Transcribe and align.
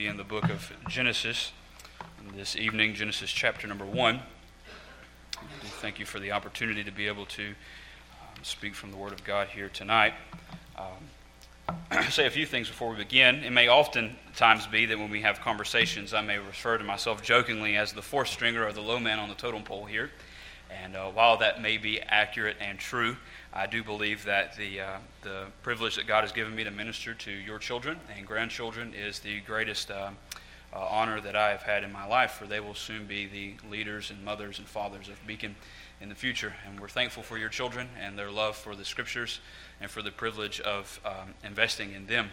be 0.00 0.06
in 0.06 0.16
the 0.16 0.24
book 0.24 0.48
of 0.48 0.72
Genesis 0.88 1.52
this 2.34 2.56
evening, 2.56 2.94
Genesis 2.94 3.30
chapter 3.30 3.66
number 3.66 3.84
one. 3.84 4.22
Thank 5.82 5.98
you 5.98 6.06
for 6.06 6.18
the 6.18 6.32
opportunity 6.32 6.82
to 6.84 6.90
be 6.90 7.06
able 7.06 7.26
to 7.26 7.48
um, 7.48 8.42
speak 8.42 8.74
from 8.74 8.92
the 8.92 8.96
Word 8.96 9.12
of 9.12 9.22
God 9.24 9.48
here 9.48 9.68
tonight. 9.68 10.14
Um, 10.78 12.02
say 12.10 12.24
a 12.24 12.30
few 12.30 12.46
things 12.46 12.66
before 12.66 12.88
we 12.88 12.96
begin. 12.96 13.44
It 13.44 13.50
may 13.50 13.68
oftentimes 13.68 14.66
be 14.68 14.86
that 14.86 14.98
when 14.98 15.10
we 15.10 15.20
have 15.20 15.42
conversations, 15.42 16.14
I 16.14 16.22
may 16.22 16.38
refer 16.38 16.78
to 16.78 16.84
myself 16.84 17.22
jokingly 17.22 17.76
as 17.76 17.92
the 17.92 18.00
fourth 18.00 18.28
stringer 18.28 18.66
or 18.66 18.72
the 18.72 18.80
low 18.80 19.00
man 19.00 19.18
on 19.18 19.28
the 19.28 19.34
totem 19.34 19.64
pole 19.64 19.84
here. 19.84 20.10
And 20.82 20.96
uh, 20.96 21.10
while 21.10 21.36
that 21.36 21.60
may 21.60 21.76
be 21.76 22.00
accurate 22.00 22.56
and 22.58 22.78
true, 22.78 23.18
I 23.52 23.66
do 23.66 23.82
believe 23.82 24.24
that 24.26 24.56
the, 24.56 24.80
uh, 24.80 24.98
the 25.22 25.46
privilege 25.62 25.96
that 25.96 26.06
God 26.06 26.22
has 26.22 26.30
given 26.30 26.54
me 26.54 26.62
to 26.62 26.70
minister 26.70 27.14
to 27.14 27.30
your 27.32 27.58
children 27.58 27.98
and 28.16 28.24
grandchildren 28.24 28.94
is 28.94 29.18
the 29.18 29.40
greatest 29.40 29.90
uh, 29.90 30.10
uh, 30.72 30.78
honor 30.78 31.20
that 31.20 31.34
I 31.34 31.50
have 31.50 31.62
had 31.62 31.82
in 31.82 31.90
my 31.90 32.06
life, 32.06 32.32
for 32.32 32.46
they 32.46 32.60
will 32.60 32.76
soon 32.76 33.06
be 33.06 33.26
the 33.26 33.54
leaders 33.68 34.10
and 34.10 34.24
mothers 34.24 34.58
and 34.58 34.68
fathers 34.68 35.08
of 35.08 35.26
Beacon 35.26 35.56
in 36.00 36.08
the 36.08 36.14
future. 36.14 36.54
And 36.64 36.78
we're 36.78 36.88
thankful 36.88 37.24
for 37.24 37.38
your 37.38 37.48
children 37.48 37.88
and 38.00 38.16
their 38.16 38.30
love 38.30 38.54
for 38.54 38.76
the 38.76 38.84
scriptures 38.84 39.40
and 39.80 39.90
for 39.90 40.00
the 40.00 40.12
privilege 40.12 40.60
of 40.60 41.00
um, 41.04 41.34
investing 41.42 41.92
in 41.92 42.06
them. 42.06 42.30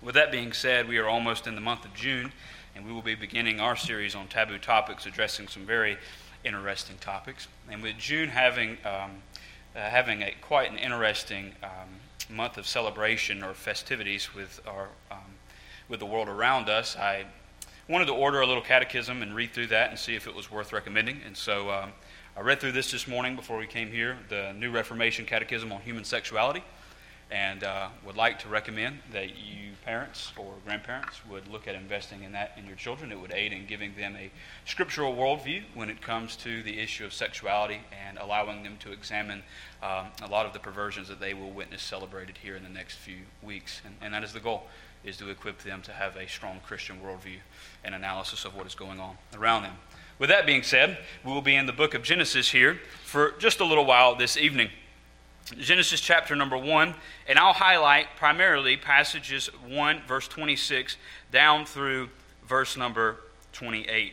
With 0.00 0.14
that 0.14 0.30
being 0.30 0.52
said, 0.52 0.88
we 0.88 0.98
are 0.98 1.08
almost 1.08 1.48
in 1.48 1.56
the 1.56 1.60
month 1.60 1.84
of 1.84 1.94
June, 1.94 2.32
and 2.76 2.86
we 2.86 2.92
will 2.92 3.02
be 3.02 3.16
beginning 3.16 3.58
our 3.58 3.74
series 3.74 4.14
on 4.14 4.28
taboo 4.28 4.58
topics, 4.58 5.04
addressing 5.04 5.48
some 5.48 5.66
very 5.66 5.98
interesting 6.44 6.96
topics. 7.00 7.48
And 7.68 7.82
with 7.82 7.98
June 7.98 8.28
having 8.28 8.78
um, 8.84 9.22
having 9.80 10.22
a 10.22 10.34
quite 10.40 10.70
an 10.70 10.78
interesting 10.78 11.52
um, 11.62 12.34
month 12.34 12.58
of 12.58 12.66
celebration 12.66 13.42
or 13.42 13.54
festivities 13.54 14.34
with 14.34 14.60
our 14.66 14.88
um, 15.10 15.18
with 15.88 16.00
the 16.00 16.06
world 16.06 16.28
around 16.28 16.68
us, 16.68 16.96
I 16.96 17.24
wanted 17.88 18.06
to 18.06 18.12
order 18.12 18.40
a 18.40 18.46
little 18.46 18.62
catechism 18.62 19.22
and 19.22 19.34
read 19.34 19.52
through 19.52 19.68
that 19.68 19.90
and 19.90 19.98
see 19.98 20.14
if 20.14 20.26
it 20.26 20.34
was 20.34 20.50
worth 20.50 20.72
recommending. 20.72 21.20
And 21.24 21.34
so 21.34 21.70
um, 21.70 21.92
I 22.36 22.40
read 22.40 22.60
through 22.60 22.72
this 22.72 22.90
this 22.90 23.08
morning 23.08 23.36
before 23.36 23.56
we 23.56 23.66
came 23.66 23.90
here, 23.90 24.18
the 24.28 24.52
New 24.52 24.70
Reformation 24.70 25.24
Catechism 25.24 25.72
on 25.72 25.80
Human 25.80 26.04
Sexuality 26.04 26.62
and 27.30 27.64
uh, 27.64 27.88
would 28.04 28.16
like 28.16 28.38
to 28.40 28.48
recommend 28.48 29.00
that 29.12 29.30
you 29.30 29.68
parents 29.88 30.32
or 30.36 30.52
grandparents 30.66 31.18
would 31.30 31.48
look 31.48 31.66
at 31.66 31.74
investing 31.74 32.22
in 32.22 32.32
that 32.32 32.52
in 32.58 32.66
your 32.66 32.76
children. 32.76 33.10
It 33.10 33.18
would 33.18 33.32
aid 33.32 33.54
in 33.54 33.64
giving 33.64 33.94
them 33.94 34.16
a 34.16 34.30
scriptural 34.66 35.14
worldview 35.14 35.62
when 35.72 35.88
it 35.88 36.02
comes 36.02 36.36
to 36.36 36.62
the 36.62 36.78
issue 36.78 37.06
of 37.06 37.14
sexuality 37.14 37.80
and 38.06 38.18
allowing 38.18 38.62
them 38.62 38.76
to 38.80 38.92
examine 38.92 39.42
um, 39.82 40.08
a 40.22 40.26
lot 40.28 40.44
of 40.44 40.52
the 40.52 40.58
perversions 40.58 41.08
that 41.08 41.20
they 41.20 41.32
will 41.32 41.50
witness 41.50 41.80
celebrated 41.80 42.36
here 42.36 42.54
in 42.54 42.62
the 42.64 42.68
next 42.68 42.96
few 42.96 43.20
weeks. 43.42 43.80
And, 43.82 43.94
and 44.02 44.12
that 44.12 44.22
is 44.24 44.34
the 44.34 44.40
goal, 44.40 44.64
is 45.04 45.16
to 45.16 45.30
equip 45.30 45.62
them 45.62 45.80
to 45.82 45.92
have 45.92 46.16
a 46.16 46.28
strong 46.28 46.60
Christian 46.66 46.98
worldview 47.02 47.38
and 47.82 47.94
analysis 47.94 48.44
of 48.44 48.54
what 48.54 48.66
is 48.66 48.74
going 48.74 49.00
on 49.00 49.16
around 49.34 49.62
them. 49.62 49.76
With 50.18 50.28
that 50.28 50.44
being 50.44 50.64
said, 50.64 50.98
we 51.24 51.32
will 51.32 51.40
be 51.40 51.54
in 51.54 51.64
the 51.64 51.72
book 51.72 51.94
of 51.94 52.02
Genesis 52.02 52.50
here 52.50 52.78
for 53.04 53.32
just 53.38 53.60
a 53.60 53.64
little 53.64 53.86
while 53.86 54.14
this 54.14 54.36
evening. 54.36 54.68
Genesis 55.56 56.00
chapter 56.00 56.36
number 56.36 56.58
1, 56.58 56.94
and 57.26 57.38
I'll 57.38 57.54
highlight 57.54 58.08
primarily 58.16 58.76
passages 58.76 59.46
1, 59.66 60.02
verse 60.06 60.28
26, 60.28 60.96
down 61.32 61.64
through 61.64 62.10
verse 62.46 62.76
number 62.76 63.16
28. 63.52 64.12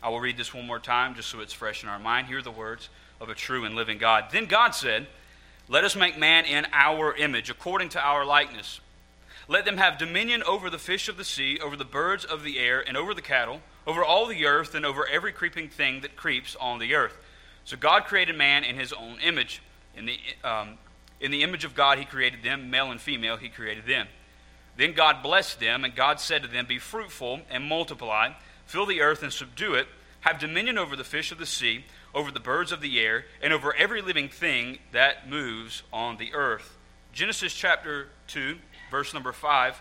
I 0.00 0.08
will 0.08 0.20
read 0.20 0.36
this 0.36 0.54
one 0.54 0.66
more 0.66 0.78
time 0.78 1.14
just 1.16 1.28
so 1.28 1.40
it's 1.40 1.52
fresh 1.52 1.82
in 1.82 1.88
our 1.88 1.98
mind. 1.98 2.28
Hear 2.28 2.40
the 2.40 2.52
words 2.52 2.88
of 3.20 3.28
a 3.28 3.34
true 3.34 3.64
and 3.64 3.74
living 3.74 3.98
God. 3.98 4.26
Then 4.30 4.46
God 4.46 4.70
said, 4.70 5.08
Let 5.68 5.82
us 5.82 5.96
make 5.96 6.16
man 6.16 6.44
in 6.44 6.66
our 6.72 7.16
image, 7.16 7.50
according 7.50 7.88
to 7.90 8.00
our 8.00 8.24
likeness. 8.24 8.80
Let 9.48 9.64
them 9.64 9.78
have 9.78 9.98
dominion 9.98 10.42
over 10.44 10.70
the 10.70 10.78
fish 10.78 11.08
of 11.08 11.16
the 11.16 11.24
sea, 11.24 11.58
over 11.58 11.74
the 11.74 11.84
birds 11.84 12.24
of 12.24 12.44
the 12.44 12.58
air, 12.58 12.80
and 12.86 12.96
over 12.96 13.12
the 13.12 13.22
cattle, 13.22 13.60
over 13.86 14.04
all 14.04 14.26
the 14.26 14.46
earth, 14.46 14.74
and 14.74 14.86
over 14.86 15.08
every 15.08 15.32
creeping 15.32 15.68
thing 15.68 16.02
that 16.02 16.16
creeps 16.16 16.54
on 16.60 16.78
the 16.78 16.94
earth. 16.94 17.16
So 17.64 17.76
God 17.76 18.04
created 18.04 18.36
man 18.36 18.62
in 18.62 18.76
his 18.76 18.92
own 18.92 19.18
image. 19.20 19.62
In 19.98 20.06
the, 20.06 20.18
um, 20.44 20.78
in 21.20 21.30
the 21.30 21.42
image 21.42 21.64
of 21.64 21.74
God, 21.74 21.98
He 21.98 22.04
created 22.04 22.42
them, 22.42 22.70
male 22.70 22.90
and 22.90 23.00
female, 23.00 23.36
He 23.36 23.48
created 23.48 23.86
them. 23.86 24.06
Then 24.76 24.92
God 24.92 25.22
blessed 25.22 25.58
them, 25.58 25.84
and 25.84 25.94
God 25.94 26.20
said 26.20 26.42
to 26.42 26.48
them, 26.48 26.66
Be 26.66 26.78
fruitful 26.78 27.40
and 27.50 27.64
multiply, 27.64 28.30
fill 28.64 28.86
the 28.86 29.00
earth 29.00 29.24
and 29.24 29.32
subdue 29.32 29.74
it, 29.74 29.88
have 30.20 30.38
dominion 30.38 30.78
over 30.78 30.94
the 30.94 31.04
fish 31.04 31.32
of 31.32 31.38
the 31.38 31.46
sea, 31.46 31.84
over 32.14 32.30
the 32.30 32.40
birds 32.40 32.70
of 32.70 32.80
the 32.80 33.00
air, 33.00 33.26
and 33.42 33.52
over 33.52 33.74
every 33.74 34.00
living 34.00 34.28
thing 34.28 34.78
that 34.92 35.28
moves 35.28 35.82
on 35.92 36.16
the 36.16 36.32
earth. 36.32 36.76
Genesis 37.12 37.54
chapter 37.54 38.08
2, 38.28 38.56
verse 38.90 39.12
number 39.12 39.32
5 39.32 39.80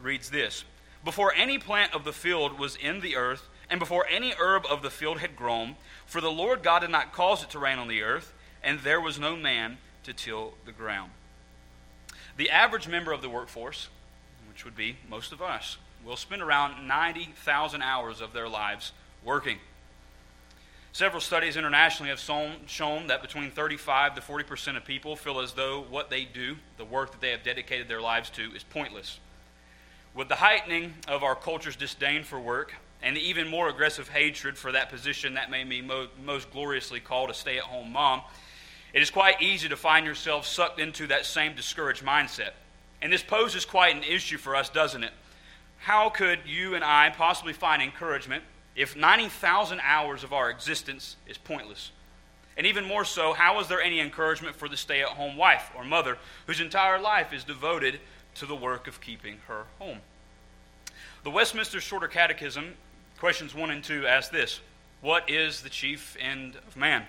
reads 0.00 0.30
this 0.30 0.64
Before 1.04 1.34
any 1.34 1.58
plant 1.58 1.94
of 1.94 2.04
the 2.04 2.12
field 2.12 2.58
was 2.58 2.76
in 2.76 3.00
the 3.00 3.16
earth, 3.16 3.48
and 3.68 3.78
before 3.78 4.06
any 4.10 4.32
herb 4.38 4.64
of 4.70 4.82
the 4.82 4.90
field 4.90 5.18
had 5.18 5.36
grown, 5.36 5.76
for 6.06 6.20
the 6.20 6.30
Lord 6.30 6.62
God 6.62 6.82
had 6.82 6.90
not 6.90 7.12
caused 7.12 7.44
it 7.44 7.50
to 7.50 7.58
rain 7.58 7.78
on 7.78 7.88
the 7.88 8.02
earth, 8.02 8.32
and 8.62 8.80
there 8.80 9.00
was 9.00 9.18
no 9.18 9.36
man 9.36 9.78
to 10.04 10.12
till 10.12 10.54
the 10.64 10.72
ground. 10.72 11.10
The 12.36 12.50
average 12.50 12.88
member 12.88 13.12
of 13.12 13.22
the 13.22 13.28
workforce, 13.28 13.88
which 14.48 14.64
would 14.64 14.76
be 14.76 14.96
most 15.08 15.32
of 15.32 15.42
us, 15.42 15.76
will 16.04 16.16
spend 16.16 16.42
around 16.42 16.86
90,000 16.86 17.82
hours 17.82 18.20
of 18.20 18.32
their 18.32 18.48
lives 18.48 18.92
working. 19.24 19.58
Several 20.94 21.20
studies 21.20 21.56
internationally 21.56 22.10
have 22.10 22.20
shown 22.66 23.06
that 23.06 23.22
between 23.22 23.50
35 23.50 24.14
to 24.16 24.20
40 24.20 24.44
percent 24.44 24.76
of 24.76 24.84
people 24.84 25.16
feel 25.16 25.40
as 25.40 25.54
though 25.54 25.86
what 25.88 26.10
they 26.10 26.24
do, 26.24 26.56
the 26.76 26.84
work 26.84 27.12
that 27.12 27.20
they 27.20 27.30
have 27.30 27.42
dedicated 27.42 27.88
their 27.88 28.00
lives 28.02 28.28
to, 28.30 28.52
is 28.54 28.62
pointless. 28.62 29.18
With 30.14 30.28
the 30.28 30.34
heightening 30.34 30.92
of 31.08 31.22
our 31.22 31.34
culture's 31.34 31.76
disdain 31.76 32.24
for 32.24 32.38
work 32.38 32.74
and 33.02 33.16
the 33.16 33.20
even 33.20 33.48
more 33.48 33.70
aggressive 33.70 34.10
hatred 34.10 34.58
for 34.58 34.72
that 34.72 34.90
position 34.90 35.34
that 35.34 35.50
may 35.50 35.64
be 35.64 35.80
most 35.80 36.50
gloriously 36.52 37.00
called 37.00 37.30
a 37.30 37.34
stay 37.34 37.56
at 37.56 37.64
home 37.64 37.92
mom, 37.92 38.20
it 38.92 39.02
is 39.02 39.10
quite 39.10 39.40
easy 39.40 39.68
to 39.68 39.76
find 39.76 40.04
yourself 40.04 40.46
sucked 40.46 40.78
into 40.78 41.06
that 41.06 41.24
same 41.24 41.54
discouraged 41.54 42.04
mindset. 42.04 42.50
And 43.00 43.12
this 43.12 43.22
poses 43.22 43.64
quite 43.64 43.96
an 43.96 44.04
issue 44.04 44.38
for 44.38 44.54
us, 44.54 44.68
doesn't 44.68 45.02
it? 45.02 45.12
How 45.78 46.10
could 46.10 46.40
you 46.46 46.74
and 46.74 46.84
I 46.84 47.10
possibly 47.10 47.52
find 47.52 47.82
encouragement 47.82 48.44
if 48.76 48.94
90,000 48.94 49.80
hours 49.82 50.22
of 50.22 50.32
our 50.32 50.50
existence 50.50 51.16
is 51.26 51.38
pointless? 51.38 51.90
And 52.56 52.66
even 52.66 52.84
more 52.84 53.04
so, 53.04 53.32
how 53.32 53.58
is 53.60 53.68
there 53.68 53.80
any 53.80 53.98
encouragement 53.98 54.56
for 54.56 54.68
the 54.68 54.76
stay 54.76 55.00
at 55.00 55.08
home 55.08 55.36
wife 55.36 55.70
or 55.74 55.84
mother 55.84 56.18
whose 56.46 56.60
entire 56.60 57.00
life 57.00 57.32
is 57.32 57.44
devoted 57.44 57.98
to 58.36 58.46
the 58.46 58.54
work 58.54 58.86
of 58.86 59.00
keeping 59.00 59.38
her 59.48 59.64
home? 59.78 59.98
The 61.24 61.30
Westminster 61.30 61.80
Shorter 61.80 62.08
Catechism, 62.08 62.74
questions 63.18 63.54
1 63.54 63.70
and 63.70 63.82
2, 63.82 64.06
ask 64.06 64.30
this 64.30 64.60
What 65.00 65.28
is 65.30 65.62
the 65.62 65.70
chief 65.70 66.16
end 66.20 66.56
of 66.56 66.76
man? 66.76 67.06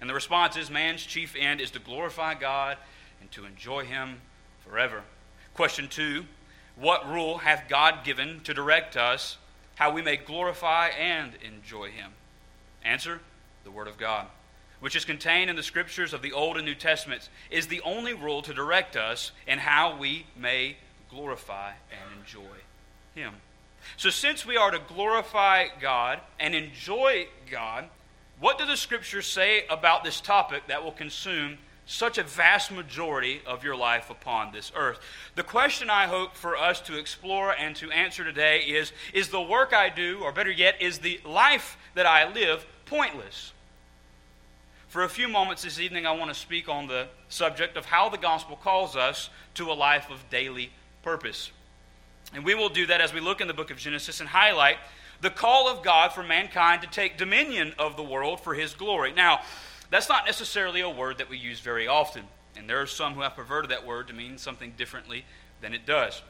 And 0.00 0.10
the 0.10 0.14
response 0.14 0.56
is 0.56 0.70
man's 0.70 1.04
chief 1.04 1.34
end 1.38 1.60
is 1.60 1.70
to 1.72 1.78
glorify 1.78 2.34
God 2.34 2.76
and 3.20 3.30
to 3.32 3.44
enjoy 3.44 3.84
Him 3.84 4.20
forever. 4.66 5.02
Question 5.54 5.88
two 5.88 6.26
What 6.76 7.08
rule 7.08 7.38
hath 7.38 7.68
God 7.68 8.04
given 8.04 8.40
to 8.44 8.54
direct 8.54 8.96
us 8.96 9.38
how 9.76 9.92
we 9.92 10.02
may 10.02 10.16
glorify 10.16 10.88
and 10.88 11.32
enjoy 11.42 11.90
Him? 11.90 12.12
Answer 12.84 13.20
The 13.64 13.70
Word 13.70 13.88
of 13.88 13.98
God, 13.98 14.26
which 14.80 14.96
is 14.96 15.04
contained 15.04 15.50
in 15.50 15.56
the 15.56 15.62
scriptures 15.62 16.12
of 16.12 16.22
the 16.22 16.32
Old 16.32 16.56
and 16.56 16.66
New 16.66 16.74
Testaments, 16.74 17.28
is 17.50 17.66
the 17.66 17.80
only 17.80 18.12
rule 18.12 18.42
to 18.42 18.54
direct 18.54 18.96
us 18.96 19.32
in 19.46 19.58
how 19.58 19.96
we 19.96 20.26
may 20.36 20.76
glorify 21.10 21.72
and 21.90 22.20
enjoy 22.20 22.56
Him. 23.14 23.34
So, 23.96 24.10
since 24.10 24.44
we 24.44 24.56
are 24.56 24.70
to 24.70 24.78
glorify 24.78 25.66
God 25.80 26.20
and 26.38 26.54
enjoy 26.54 27.28
God, 27.50 27.88
what 28.38 28.58
do 28.58 28.66
the 28.66 28.76
scriptures 28.76 29.26
say 29.26 29.64
about 29.70 30.04
this 30.04 30.20
topic 30.20 30.66
that 30.68 30.84
will 30.84 30.92
consume 30.92 31.58
such 31.86 32.18
a 32.18 32.22
vast 32.22 32.72
majority 32.72 33.40
of 33.46 33.64
your 33.64 33.76
life 33.76 34.10
upon 34.10 34.52
this 34.52 34.72
earth? 34.76 34.98
The 35.36 35.42
question 35.42 35.88
I 35.88 36.06
hope 36.06 36.34
for 36.34 36.56
us 36.56 36.80
to 36.82 36.98
explore 36.98 37.52
and 37.52 37.74
to 37.76 37.90
answer 37.90 38.24
today 38.24 38.60
is 38.60 38.92
Is 39.14 39.28
the 39.28 39.40
work 39.40 39.72
I 39.72 39.88
do, 39.88 40.20
or 40.22 40.32
better 40.32 40.50
yet, 40.50 40.80
is 40.82 40.98
the 40.98 41.20
life 41.24 41.78
that 41.94 42.06
I 42.06 42.30
live 42.30 42.66
pointless? 42.84 43.52
For 44.88 45.02
a 45.02 45.08
few 45.08 45.28
moments 45.28 45.62
this 45.62 45.80
evening, 45.80 46.06
I 46.06 46.12
want 46.12 46.32
to 46.32 46.38
speak 46.38 46.68
on 46.68 46.86
the 46.86 47.08
subject 47.28 47.76
of 47.76 47.86
how 47.86 48.08
the 48.08 48.18
gospel 48.18 48.56
calls 48.56 48.96
us 48.96 49.30
to 49.54 49.70
a 49.70 49.74
life 49.74 50.10
of 50.10 50.28
daily 50.30 50.70
purpose. 51.02 51.50
And 52.34 52.44
we 52.44 52.54
will 52.54 52.68
do 52.68 52.86
that 52.86 53.00
as 53.00 53.12
we 53.12 53.20
look 53.20 53.40
in 53.40 53.48
the 53.48 53.54
book 53.54 53.70
of 53.70 53.78
Genesis 53.78 54.20
and 54.20 54.28
highlight 54.28 54.76
the 55.20 55.30
call 55.30 55.68
of 55.68 55.82
God 55.82 56.12
for 56.12 56.22
mankind 56.22 56.82
to 56.82 56.88
take 56.88 57.16
dominion 57.16 57.74
of 57.78 57.96
the 57.96 58.02
world 58.02 58.40
for 58.40 58.54
his 58.54 58.74
glory. 58.74 59.12
Now, 59.12 59.40
that's 59.90 60.08
not 60.08 60.26
necessarily 60.26 60.80
a 60.80 60.90
word 60.90 61.18
that 61.18 61.30
we 61.30 61.38
use 61.38 61.60
very 61.60 61.86
often, 61.86 62.24
and 62.56 62.68
there 62.68 62.80
are 62.80 62.86
some 62.86 63.14
who 63.14 63.20
have 63.20 63.36
perverted 63.36 63.70
that 63.70 63.86
word 63.86 64.08
to 64.08 64.14
mean 64.14 64.38
something 64.38 64.74
differently 64.76 65.24
than 65.60 65.74
it 65.74 65.86
does. 65.86 66.22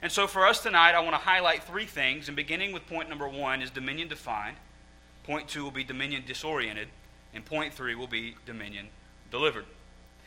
And 0.00 0.10
so 0.10 0.26
for 0.26 0.46
us 0.46 0.62
tonight, 0.62 0.94
I 0.94 1.00
want 1.00 1.12
to 1.12 1.18
highlight 1.18 1.62
three 1.62 1.86
things, 1.86 2.28
and 2.28 2.36
beginning 2.36 2.72
with 2.72 2.86
point 2.86 3.08
number 3.08 3.28
one 3.28 3.62
is 3.62 3.70
dominion 3.70 4.08
defined, 4.08 4.56
point 5.24 5.48
two 5.48 5.62
will 5.62 5.70
be 5.70 5.84
dominion 5.84 6.24
disoriented, 6.26 6.88
and 7.34 7.44
point 7.44 7.72
three 7.74 7.94
will 7.94 8.08
be 8.08 8.34
dominion 8.44 8.88
delivered. 9.30 9.64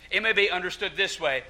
It 0.10 0.24
may 0.24 0.34
be 0.34 0.50
understood 0.50 0.94
this 0.96 1.20
way 1.20 1.44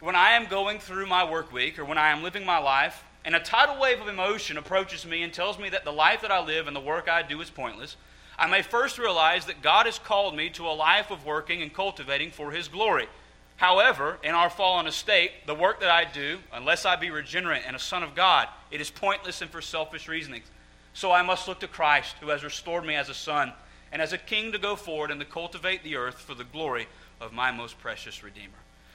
when 0.00 0.14
I 0.14 0.32
am 0.32 0.46
going 0.46 0.78
through 0.78 1.06
my 1.06 1.28
work 1.28 1.52
week 1.52 1.78
or 1.78 1.84
when 1.84 1.98
I 1.98 2.10
am 2.10 2.22
living 2.22 2.44
my 2.44 2.58
life, 2.58 3.04
and 3.24 3.36
a 3.36 3.40
tidal 3.40 3.80
wave 3.80 4.00
of 4.00 4.08
emotion 4.08 4.56
approaches 4.56 5.06
me 5.06 5.22
and 5.22 5.32
tells 5.32 5.58
me 5.58 5.68
that 5.70 5.84
the 5.84 5.92
life 5.92 6.22
that 6.22 6.32
I 6.32 6.44
live 6.44 6.66
and 6.66 6.74
the 6.74 6.80
work 6.80 7.08
I 7.08 7.22
do 7.22 7.40
is 7.40 7.50
pointless, 7.50 7.96
I 8.38 8.46
may 8.48 8.62
first 8.62 8.98
realize 8.98 9.46
that 9.46 9.62
God 9.62 9.86
has 9.86 9.98
called 9.98 10.34
me 10.34 10.50
to 10.50 10.66
a 10.66 10.70
life 10.70 11.10
of 11.10 11.24
working 11.24 11.62
and 11.62 11.72
cultivating 11.72 12.30
for 12.30 12.50
His 12.50 12.68
glory. 12.68 13.06
However, 13.56 14.18
in 14.24 14.34
our 14.34 14.50
fallen 14.50 14.86
estate, 14.86 15.30
the 15.46 15.54
work 15.54 15.78
that 15.80 15.90
I 15.90 16.04
do, 16.04 16.38
unless 16.52 16.84
I 16.84 16.96
be 16.96 17.10
regenerate 17.10 17.62
and 17.66 17.76
a 17.76 17.78
son 17.78 18.02
of 18.02 18.16
God, 18.16 18.48
it 18.70 18.80
is 18.80 18.90
pointless 18.90 19.40
and 19.40 19.50
for 19.50 19.60
selfish 19.60 20.08
reasonings. 20.08 20.46
So 20.94 21.12
I 21.12 21.22
must 21.22 21.46
look 21.46 21.60
to 21.60 21.68
Christ, 21.68 22.16
who 22.20 22.30
has 22.30 22.42
restored 22.42 22.84
me 22.84 22.96
as 22.96 23.08
a 23.08 23.14
son 23.14 23.52
and 23.92 24.02
as 24.02 24.12
a 24.12 24.18
king 24.18 24.52
to 24.52 24.58
go 24.58 24.74
forward 24.74 25.10
and 25.10 25.20
to 25.20 25.26
cultivate 25.26 25.84
the 25.84 25.96
earth 25.96 26.18
for 26.18 26.34
the 26.34 26.44
glory 26.44 26.88
of 27.20 27.32
my 27.32 27.52
most 27.52 27.78
precious 27.78 28.24
Redeemer. 28.24 28.48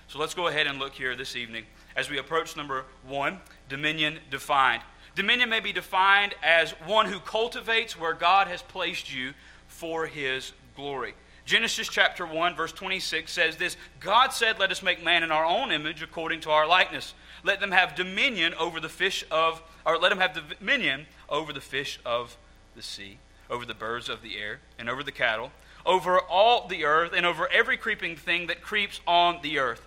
So 0.07 0.19
let's 0.19 0.33
go 0.33 0.47
ahead 0.47 0.68
and 0.68 0.80
look 0.80 0.94
here 0.94 1.15
this 1.15 1.35
evening 1.35 1.65
as 1.97 2.09
we 2.09 2.19
approach 2.19 2.55
number 2.55 2.85
one 3.05 3.39
dominion 3.67 4.19
defined. 4.29 4.83
Dominion 5.15 5.49
may 5.49 5.59
be 5.59 5.73
defined 5.73 6.35
as 6.44 6.71
one 6.85 7.07
who 7.07 7.19
cultivates 7.19 7.99
where 7.99 8.13
God 8.13 8.47
has 8.47 8.61
placed 8.61 9.13
you 9.13 9.33
for 9.67 10.05
his 10.05 10.53
glory. 10.75 11.15
Genesis 11.44 11.88
chapter 11.88 12.25
1, 12.25 12.55
verse 12.55 12.71
26 12.71 13.31
says 13.31 13.55
this 13.55 13.77
God 13.99 14.31
said, 14.31 14.59
Let 14.59 14.69
us 14.69 14.83
make 14.83 15.03
man 15.03 15.23
in 15.23 15.31
our 15.31 15.45
own 15.45 15.71
image 15.71 16.03
according 16.03 16.41
to 16.41 16.51
our 16.51 16.67
likeness. 16.67 17.15
Let 17.44 17.59
them 17.59 17.71
have 17.71 17.95
dominion 17.95 18.53
over 18.59 18.79
the 18.79 18.89
fish 18.89 19.25
of, 19.31 19.63
or 19.85 19.97
let 19.97 20.09
them 20.09 20.19
have 20.19 20.38
dominion 20.59 21.07
over 21.29 21.51
the 21.51 21.61
fish 21.61 21.99
of 22.05 22.38
the 22.75 22.83
sea, 22.83 23.17
over 23.49 23.65
the 23.65 23.73
birds 23.73 24.09
of 24.09 24.21
the 24.21 24.38
air, 24.38 24.59
and 24.77 24.89
over 24.89 25.01
the 25.01 25.11
cattle, 25.11 25.51
over 25.85 26.19
all 26.19 26.67
the 26.67 26.83
earth, 26.83 27.13
and 27.15 27.25
over 27.25 27.47
every 27.47 27.77
creeping 27.77 28.17
thing 28.17 28.47
that 28.47 28.61
creeps 28.61 28.99
on 29.07 29.39
the 29.41 29.57
earth. 29.57 29.86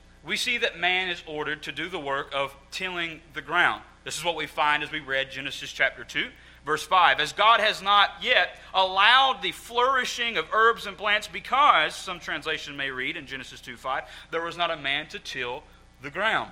we 0.25 0.37
see 0.37 0.57
that 0.59 0.79
man 0.79 1.09
is 1.09 1.23
ordered 1.25 1.63
to 1.63 1.71
do 1.71 1.89
the 1.89 1.99
work 1.99 2.31
of 2.33 2.55
tilling 2.69 3.21
the 3.33 3.41
ground. 3.41 3.81
This 4.03 4.17
is 4.17 4.23
what 4.23 4.35
we 4.35 4.47
find 4.47 4.83
as 4.83 4.91
we 4.91 4.99
read 4.99 5.31
Genesis 5.31 5.71
chapter 5.71 6.03
2, 6.03 6.27
verse 6.65 6.83
5. 6.83 7.19
As 7.19 7.33
God 7.33 7.59
has 7.59 7.81
not 7.81 8.11
yet 8.21 8.59
allowed 8.73 9.41
the 9.41 9.51
flourishing 9.51 10.37
of 10.37 10.45
herbs 10.53 10.85
and 10.85 10.97
plants 10.97 11.27
because, 11.27 11.95
some 11.95 12.19
translation 12.19 12.75
may 12.75 12.89
read 12.89 13.17
in 13.17 13.25
Genesis 13.25 13.61
2 13.61 13.77
5, 13.77 14.03
there 14.31 14.43
was 14.43 14.57
not 14.57 14.71
a 14.71 14.77
man 14.77 15.07
to 15.07 15.19
till 15.19 15.63
the 16.01 16.09
ground. 16.09 16.51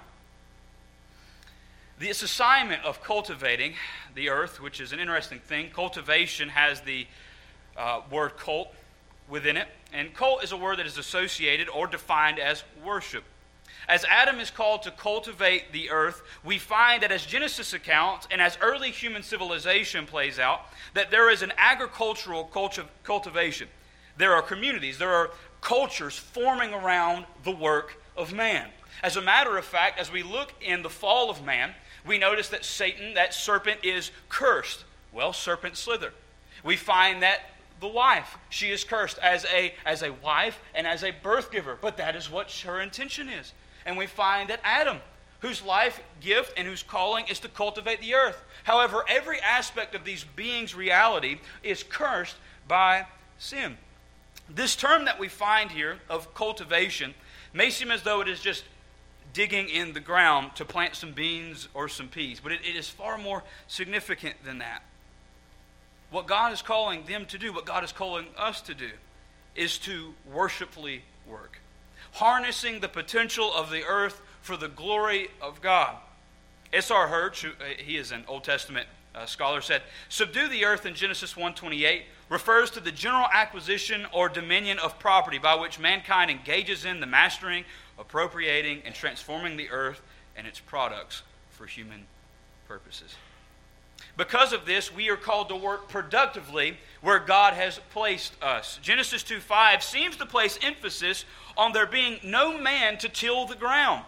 This 2.00 2.22
assignment 2.22 2.84
of 2.86 3.04
cultivating 3.04 3.74
the 4.16 4.30
earth, 4.30 4.62
which 4.62 4.80
is 4.80 4.94
an 4.94 5.00
interesting 5.00 5.40
thing, 5.40 5.70
cultivation 5.70 6.50
has 6.50 6.82
the 6.82 7.06
uh, 7.76 8.02
word 8.10 8.38
cult 8.38 8.74
within 9.28 9.58
it. 9.58 9.68
And 9.92 10.14
cult 10.14 10.44
is 10.44 10.52
a 10.52 10.58
word 10.58 10.80
that 10.80 10.86
is 10.86 10.98
associated 10.98 11.68
or 11.68 11.88
defined 11.88 12.40
as 12.40 12.64
worship. 12.86 13.24
As 13.90 14.06
Adam 14.06 14.40
is 14.40 14.52
called 14.52 14.84
to 14.84 14.92
cultivate 14.92 15.72
the 15.72 15.90
earth, 15.90 16.22
we 16.44 16.60
find 16.60 17.02
that 17.02 17.12
as 17.12 17.26
Genesis 17.26 17.74
accounts 17.74 18.28
and 18.30 18.40
as 18.40 18.56
early 18.62 18.92
human 18.92 19.24
civilization 19.24 20.06
plays 20.06 20.38
out, 20.38 20.62
that 20.94 21.10
there 21.10 21.32
is 21.32 21.42
an 21.42 21.52
agricultural 21.58 22.48
culti- 22.54 22.86
cultivation. 23.04 23.68
There 24.16 24.36
are 24.36 24.44
communities, 24.44 25.00
there 25.00 25.14
are 25.14 25.32
cultures 25.62 26.16
forming 26.16 26.72
around 26.72 27.26
the 27.44 27.52
work 27.52 28.00
of 28.16 28.32
man. 28.32 28.70
As 29.02 29.18
a 29.18 29.24
matter 29.24 29.58
of 29.58 29.66
fact, 29.66 30.00
as 30.00 30.12
we 30.12 30.22
look 30.22 30.54
in 30.62 30.84
the 30.84 30.90
fall 30.90 31.32
of 31.32 31.44
man, 31.44 31.74
we 32.06 32.20
notice 32.20 32.50
that 32.50 32.66
Satan, 32.66 33.16
that 33.16 33.34
serpent, 33.34 33.84
is 33.84 34.12
cursed. 34.30 34.84
Well, 35.12 35.34
serpent 35.34 35.78
slither. 35.78 36.14
We 36.64 36.76
find 36.76 37.24
that 37.24 37.40
the 37.80 37.88
wife, 37.88 38.38
she 38.50 38.70
is 38.70 38.84
cursed 38.84 39.18
as 39.18 39.46
a, 39.46 39.74
as 39.84 40.04
a 40.04 40.12
wife 40.12 40.60
and 40.76 40.86
as 40.86 41.04
a 41.04 41.10
birth 41.10 41.52
giver, 41.52 41.76
but 41.80 41.98
that 41.98 42.16
is 42.16 42.30
what 42.30 42.52
her 42.66 42.80
intention 42.80 43.30
is. 43.30 43.54
And 43.86 43.98
we 43.98 44.08
find 44.08 44.50
that 44.50 44.60
Adam, 44.64 44.98
whose 45.40 45.64
life 45.64 46.02
gift 46.22 46.54
and 46.58 46.68
whose 46.68 46.84
calling 46.84 47.26
is 47.28 47.40
to 47.40 47.48
cultivate 47.48 48.02
the 48.02 48.14
earth. 48.14 48.42
However, 48.64 49.04
every 49.08 49.40
aspect 49.40 49.96
of 49.96 50.04
these 50.04 50.24
beings' 50.36 50.76
reality 50.76 51.40
is 51.64 51.84
cursed 51.84 52.36
by 52.68 53.06
sin. 53.38 53.78
This 54.50 54.76
term 54.76 55.06
that 55.06 55.20
we 55.20 55.28
find 55.28 55.72
here 55.72 56.00
of 56.10 56.34
cultivation 56.34 57.14
may 57.54 57.70
seem 57.70 57.92
as 57.92 58.04
though 58.04 58.22
it 58.22 58.28
is 58.28 58.42
just 58.42 58.64
digging 59.34 59.70
in 59.70 59.94
the 59.94 60.00
ground 60.00 60.56
to 60.56 60.66
plant 60.66 60.96
some 60.96 61.12
beans 61.12 61.68
or 61.74 61.88
some 61.88 62.08
peas, 62.08 62.40
but 62.40 62.52
it, 62.52 62.62
it 62.68 62.76
is 62.76 62.90
far 62.90 63.18
more 63.18 63.44
significant 63.68 64.36
than 64.44 64.58
that. 64.58 64.82
What 66.12 66.26
God 66.26 66.52
is 66.52 66.62
calling 66.62 67.04
them 67.06 67.26
to 67.28 67.38
do, 67.38 67.54
what 67.54 67.66
God 67.66 67.84
is 67.84 67.92
calling 67.92 68.26
us 68.38 68.62
to 68.62 68.74
do, 68.74 68.90
is 69.56 69.78
to 69.80 70.14
worshipfully 70.32 71.04
work, 71.28 71.59
harnessing 72.14 72.80
the 72.80 72.90
potential 72.90 73.54
of 73.54 73.72
the 73.72 73.84
earth 73.84 74.22
for 74.42 74.58
the 74.58 74.68
glory 74.68 75.30
of 75.42 75.62
God. 75.62 75.96
S.R. 76.72 77.08
Hirsch, 77.08 77.44
who, 77.44 77.50
uh, 77.50 77.76
he 77.78 77.98
is 77.98 78.12
an 78.12 78.24
Old 78.28 78.44
Testament 78.44 78.88
uh, 79.16 79.26
scholar, 79.26 79.62
said, 79.62 79.82
"Subdue 80.08 80.48
the 80.48 80.66
earth 80.66 80.86
in 80.86 80.94
Genesis 80.94 81.36
1:28 81.36 82.04
refers 82.30 82.70
to 82.72 82.80
the 82.80 82.92
general 82.92 83.28
acquisition 83.34 84.06
or 84.12 84.30
dominion 84.30 84.78
of 84.80 85.00
property 85.00 85.40
by 85.40 85.56
which 85.56 85.80
mankind 85.80 86.30
engages 86.30 86.86
in 86.86 87.00
the 87.00 87.08
mastering 87.08 87.66
appropriating 87.98 88.82
and 88.86 88.96
transforming 88.96 89.58
the 89.58 89.70
earth 89.70 90.02
and 90.36 90.48
its 90.48 90.60
products 90.60 91.24
for 91.52 91.66
human 91.66 92.06
purposes. 92.68 93.16
Because 94.20 94.52
of 94.52 94.66
this, 94.66 94.94
we 94.94 95.10
are 95.10 95.16
called 95.16 95.48
to 95.48 95.56
work 95.56 95.88
productively 95.88 96.78
where 97.00 97.20
God 97.20 97.54
has 97.54 97.80
placed 97.92 98.34
us. 98.44 98.78
Genesis 98.82 99.24
2 99.24 99.40
5 99.40 99.82
seems 99.82 100.18
to 100.18 100.26
place 100.26 100.60
emphasis 100.62 101.24
on 101.56 101.72
there 101.72 101.86
being 101.86 102.20
no 102.22 102.58
man 102.58 102.98
to 102.98 103.08
till 103.08 103.48
the 103.48 103.56
ground. 103.56 104.04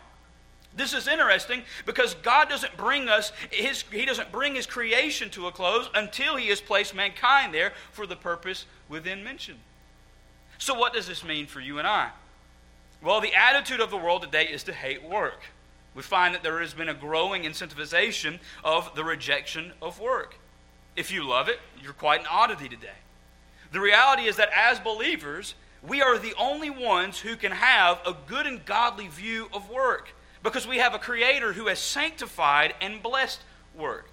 This 0.75 0.93
is 0.93 1.07
interesting 1.07 1.63
because 1.85 2.15
God 2.15 2.49
doesn't 2.49 2.75
bring 2.75 3.07
us 3.07 3.31
his 3.51 3.85
he 3.89 4.03
doesn't 4.03 4.33
bring 4.33 4.55
his 4.55 4.65
creation 4.65 5.29
to 5.29 5.47
a 5.47 5.51
close 5.53 5.89
until 5.95 6.35
he 6.35 6.47
has 6.47 6.59
placed 6.59 6.93
mankind 6.93 7.53
there 7.53 7.71
for 7.93 8.05
the 8.05 8.17
purpose 8.17 8.65
within 8.89 9.23
mentioned. 9.23 9.59
So 10.57 10.73
what 10.73 10.91
does 10.91 11.07
this 11.07 11.23
mean 11.23 11.47
for 11.47 11.61
you 11.61 11.79
and 11.79 11.87
I? 11.87 12.09
Well, 13.01 13.21
the 13.21 13.33
attitude 13.33 13.79
of 13.79 13.89
the 13.89 13.97
world 13.97 14.23
today 14.23 14.43
is 14.43 14.63
to 14.63 14.73
hate 14.73 15.03
work. 15.03 15.39
We 15.93 16.01
find 16.01 16.33
that 16.33 16.43
there 16.43 16.59
has 16.61 16.73
been 16.73 16.89
a 16.89 16.93
growing 16.93 17.43
incentivization 17.43 18.39
of 18.63 18.93
the 18.95 19.03
rejection 19.03 19.73
of 19.81 19.99
work. 19.99 20.35
If 20.95 21.11
you 21.11 21.27
love 21.27 21.49
it, 21.49 21.59
you're 21.81 21.93
quite 21.93 22.21
an 22.21 22.27
oddity 22.29 22.69
today. 22.69 22.99
The 23.71 23.79
reality 23.79 24.23
is 24.23 24.37
that 24.37 24.49
as 24.55 24.79
believers, 24.79 25.55
we 25.81 26.01
are 26.01 26.17
the 26.17 26.33
only 26.37 26.69
ones 26.69 27.19
who 27.19 27.35
can 27.35 27.51
have 27.51 27.99
a 28.05 28.15
good 28.27 28.45
and 28.45 28.63
godly 28.65 29.07
view 29.07 29.49
of 29.53 29.69
work 29.69 30.09
because 30.43 30.67
we 30.67 30.77
have 30.77 30.93
a 30.93 30.99
Creator 30.99 31.53
who 31.53 31.67
has 31.67 31.79
sanctified 31.79 32.73
and 32.81 33.01
blessed 33.01 33.41
work. 33.75 34.09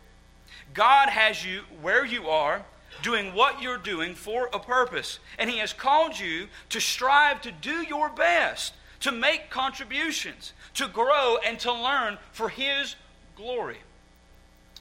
God 0.74 1.08
has 1.08 1.44
you 1.44 1.62
where 1.80 2.04
you 2.04 2.28
are, 2.28 2.62
doing 3.02 3.34
what 3.34 3.62
you're 3.62 3.78
doing 3.78 4.14
for 4.14 4.48
a 4.52 4.58
purpose, 4.58 5.18
and 5.38 5.48
He 5.48 5.58
has 5.58 5.72
called 5.72 6.18
you 6.18 6.48
to 6.70 6.80
strive 6.80 7.40
to 7.42 7.52
do 7.52 7.82
your 7.82 8.08
best 8.08 8.74
to 9.00 9.12
make 9.12 9.50
contributions, 9.50 10.52
to 10.78 10.88
grow, 10.88 11.38
and 11.44 11.58
to 11.60 11.72
learn 11.72 12.18
for 12.32 12.48
His 12.48 12.96
glory. 13.36 13.78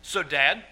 So, 0.01 0.23
Dad, 0.23 0.63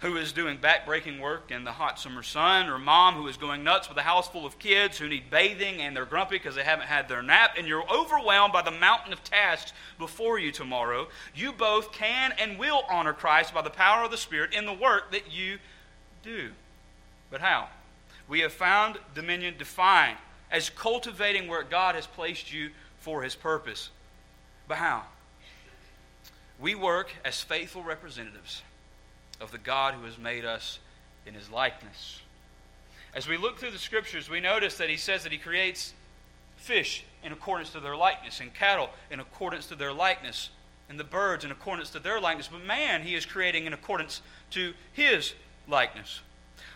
who 0.00 0.16
is 0.16 0.32
doing 0.32 0.58
backbreaking 0.58 1.18
work 1.18 1.50
in 1.50 1.64
the 1.64 1.72
hot 1.72 1.98
summer 1.98 2.22
sun, 2.22 2.68
or 2.68 2.78
mom 2.78 3.14
who 3.14 3.26
is 3.26 3.38
going 3.38 3.64
nuts 3.64 3.88
with 3.88 3.96
a 3.96 4.02
house 4.02 4.28
full 4.28 4.44
of 4.44 4.58
kids 4.58 4.98
who 4.98 5.08
need 5.08 5.30
bathing 5.30 5.80
and 5.80 5.96
they're 5.96 6.04
grumpy 6.04 6.36
because 6.36 6.54
they 6.54 6.62
haven't 6.62 6.86
had 6.86 7.08
their 7.08 7.22
nap, 7.22 7.54
and 7.56 7.66
you're 7.66 7.90
overwhelmed 7.90 8.52
by 8.52 8.60
the 8.60 8.70
mountain 8.70 9.14
of 9.14 9.24
tasks 9.24 9.72
before 9.98 10.38
you 10.38 10.52
tomorrow, 10.52 11.08
you 11.34 11.52
both 11.52 11.92
can 11.92 12.32
and 12.38 12.58
will 12.58 12.82
honor 12.90 13.14
Christ 13.14 13.54
by 13.54 13.62
the 13.62 13.70
power 13.70 14.04
of 14.04 14.10
the 14.10 14.18
Spirit 14.18 14.52
in 14.52 14.66
the 14.66 14.74
work 14.74 15.10
that 15.12 15.32
you 15.32 15.58
do. 16.22 16.50
But 17.30 17.40
how? 17.40 17.68
We 18.28 18.40
have 18.40 18.52
found 18.52 18.98
dominion 19.14 19.54
defined 19.56 20.18
as 20.50 20.68
cultivating 20.68 21.48
where 21.48 21.62
God 21.62 21.94
has 21.94 22.06
placed 22.06 22.52
you 22.52 22.70
for 22.98 23.22
his 23.22 23.34
purpose. 23.34 23.90
But 24.68 24.78
how? 24.78 25.04
We 26.58 26.74
work 26.74 27.12
as 27.24 27.42
faithful 27.42 27.82
representatives 27.82 28.62
of 29.40 29.52
the 29.52 29.58
God 29.58 29.94
who 29.94 30.04
has 30.04 30.18
made 30.18 30.44
us 30.44 30.78
in 31.26 31.34
his 31.34 31.50
likeness. 31.50 32.20
As 33.14 33.28
we 33.28 33.36
look 33.36 33.58
through 33.58 33.70
the 33.70 33.78
scriptures, 33.78 34.28
we 34.28 34.40
notice 34.40 34.76
that 34.78 34.90
he 34.90 34.96
says 34.96 35.22
that 35.22 35.32
he 35.32 35.38
creates 35.38 35.92
fish 36.56 37.04
in 37.22 37.32
accordance 37.32 37.70
to 37.70 37.80
their 37.80 37.96
likeness, 37.96 38.40
and 38.40 38.52
cattle 38.54 38.90
in 39.10 39.20
accordance 39.20 39.66
to 39.66 39.74
their 39.74 39.92
likeness, 39.92 40.50
and 40.88 40.98
the 40.98 41.04
birds 41.04 41.44
in 41.44 41.50
accordance 41.50 41.90
to 41.90 41.98
their 41.98 42.20
likeness. 42.20 42.48
But 42.48 42.64
man, 42.64 43.02
he 43.02 43.14
is 43.14 43.26
creating 43.26 43.66
in 43.66 43.72
accordance 43.72 44.22
to 44.52 44.72
his 44.92 45.34
likeness. 45.68 46.20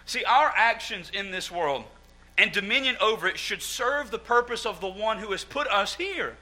See, 0.04 0.25
our 0.25 0.52
actions 0.54 1.11
in 1.14 1.30
this 1.30 1.50
world 1.50 1.85
and 2.37 2.52
dominion 2.52 2.97
over 3.00 3.28
it 3.28 3.38
should 3.38 3.62
serve 3.62 4.11
the 4.11 4.18
purpose 4.18 4.66
of 4.66 4.80
the 4.80 4.88
one 4.88 5.18
who 5.18 5.30
has 5.32 5.44
put 5.44 5.66
us 5.68 5.94
here. 5.94 6.37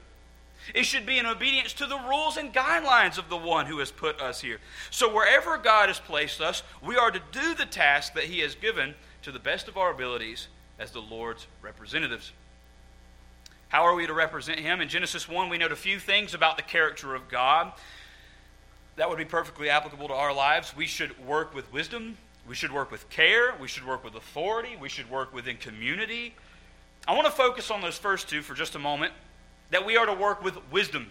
It 0.73 0.85
should 0.85 1.05
be 1.05 1.17
in 1.17 1.25
obedience 1.25 1.73
to 1.73 1.85
the 1.85 1.97
rules 1.97 2.37
and 2.37 2.53
guidelines 2.53 3.17
of 3.17 3.29
the 3.29 3.37
one 3.37 3.65
who 3.65 3.79
has 3.79 3.91
put 3.91 4.21
us 4.21 4.41
here. 4.41 4.59
So, 4.91 5.13
wherever 5.13 5.57
God 5.57 5.89
has 5.89 5.99
placed 5.99 6.41
us, 6.41 6.63
we 6.83 6.95
are 6.95 7.11
to 7.11 7.21
do 7.31 7.55
the 7.55 7.65
task 7.65 8.13
that 8.13 8.25
He 8.25 8.39
has 8.39 8.55
given 8.55 8.95
to 9.23 9.31
the 9.31 9.39
best 9.39 9.67
of 9.67 9.77
our 9.77 9.91
abilities 9.91 10.47
as 10.77 10.91
the 10.91 11.01
Lord's 11.01 11.47
representatives. 11.61 12.31
How 13.69 13.83
are 13.83 13.95
we 13.95 14.07
to 14.07 14.13
represent 14.13 14.59
Him? 14.59 14.81
In 14.81 14.89
Genesis 14.89 15.27
1, 15.27 15.49
we 15.49 15.57
note 15.57 15.71
a 15.71 15.75
few 15.75 15.99
things 15.99 16.33
about 16.33 16.57
the 16.57 16.63
character 16.63 17.15
of 17.15 17.29
God 17.29 17.73
that 18.95 19.07
would 19.07 19.17
be 19.17 19.25
perfectly 19.25 19.69
applicable 19.69 20.07
to 20.09 20.13
our 20.13 20.33
lives. 20.33 20.75
We 20.75 20.85
should 20.85 21.25
work 21.25 21.53
with 21.53 21.71
wisdom, 21.71 22.17
we 22.47 22.55
should 22.55 22.71
work 22.71 22.91
with 22.91 23.09
care, 23.09 23.53
we 23.59 23.67
should 23.67 23.85
work 23.85 24.03
with 24.03 24.15
authority, 24.15 24.75
we 24.79 24.89
should 24.89 25.09
work 25.09 25.33
within 25.33 25.57
community. 25.57 26.33
I 27.07 27.13
want 27.13 27.25
to 27.25 27.31
focus 27.31 27.71
on 27.71 27.81
those 27.81 27.97
first 27.97 28.27
two 28.27 28.41
for 28.41 28.55
just 28.55 28.75
a 28.75 28.79
moment 28.79 29.13
that 29.71 29.85
we 29.85 29.97
are 29.97 30.05
to 30.05 30.13
work 30.13 30.43
with 30.43 30.57
wisdom. 30.71 31.09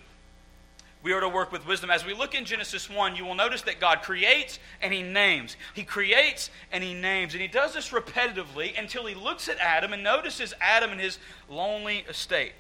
We 1.02 1.12
are 1.12 1.20
to 1.20 1.28
work 1.28 1.52
with 1.52 1.66
wisdom. 1.66 1.90
As 1.90 2.04
we 2.04 2.12
look 2.12 2.34
in 2.34 2.44
Genesis 2.44 2.90
1, 2.90 3.14
you 3.14 3.24
will 3.24 3.36
notice 3.36 3.62
that 3.62 3.78
God 3.78 4.02
creates 4.02 4.58
and 4.82 4.92
He 4.92 5.02
names. 5.02 5.56
He 5.74 5.84
creates 5.84 6.50
and 6.72 6.82
He 6.82 6.92
names. 6.92 7.34
And 7.34 7.40
He 7.40 7.48
does 7.48 7.74
this 7.74 7.90
repetitively 7.90 8.78
until 8.78 9.06
He 9.06 9.14
looks 9.14 9.48
at 9.48 9.58
Adam 9.58 9.92
and 9.92 10.02
notices 10.02 10.54
Adam 10.60 10.90
in 10.90 10.98
his 10.98 11.18
lonely 11.48 12.04
estate. 12.08 12.52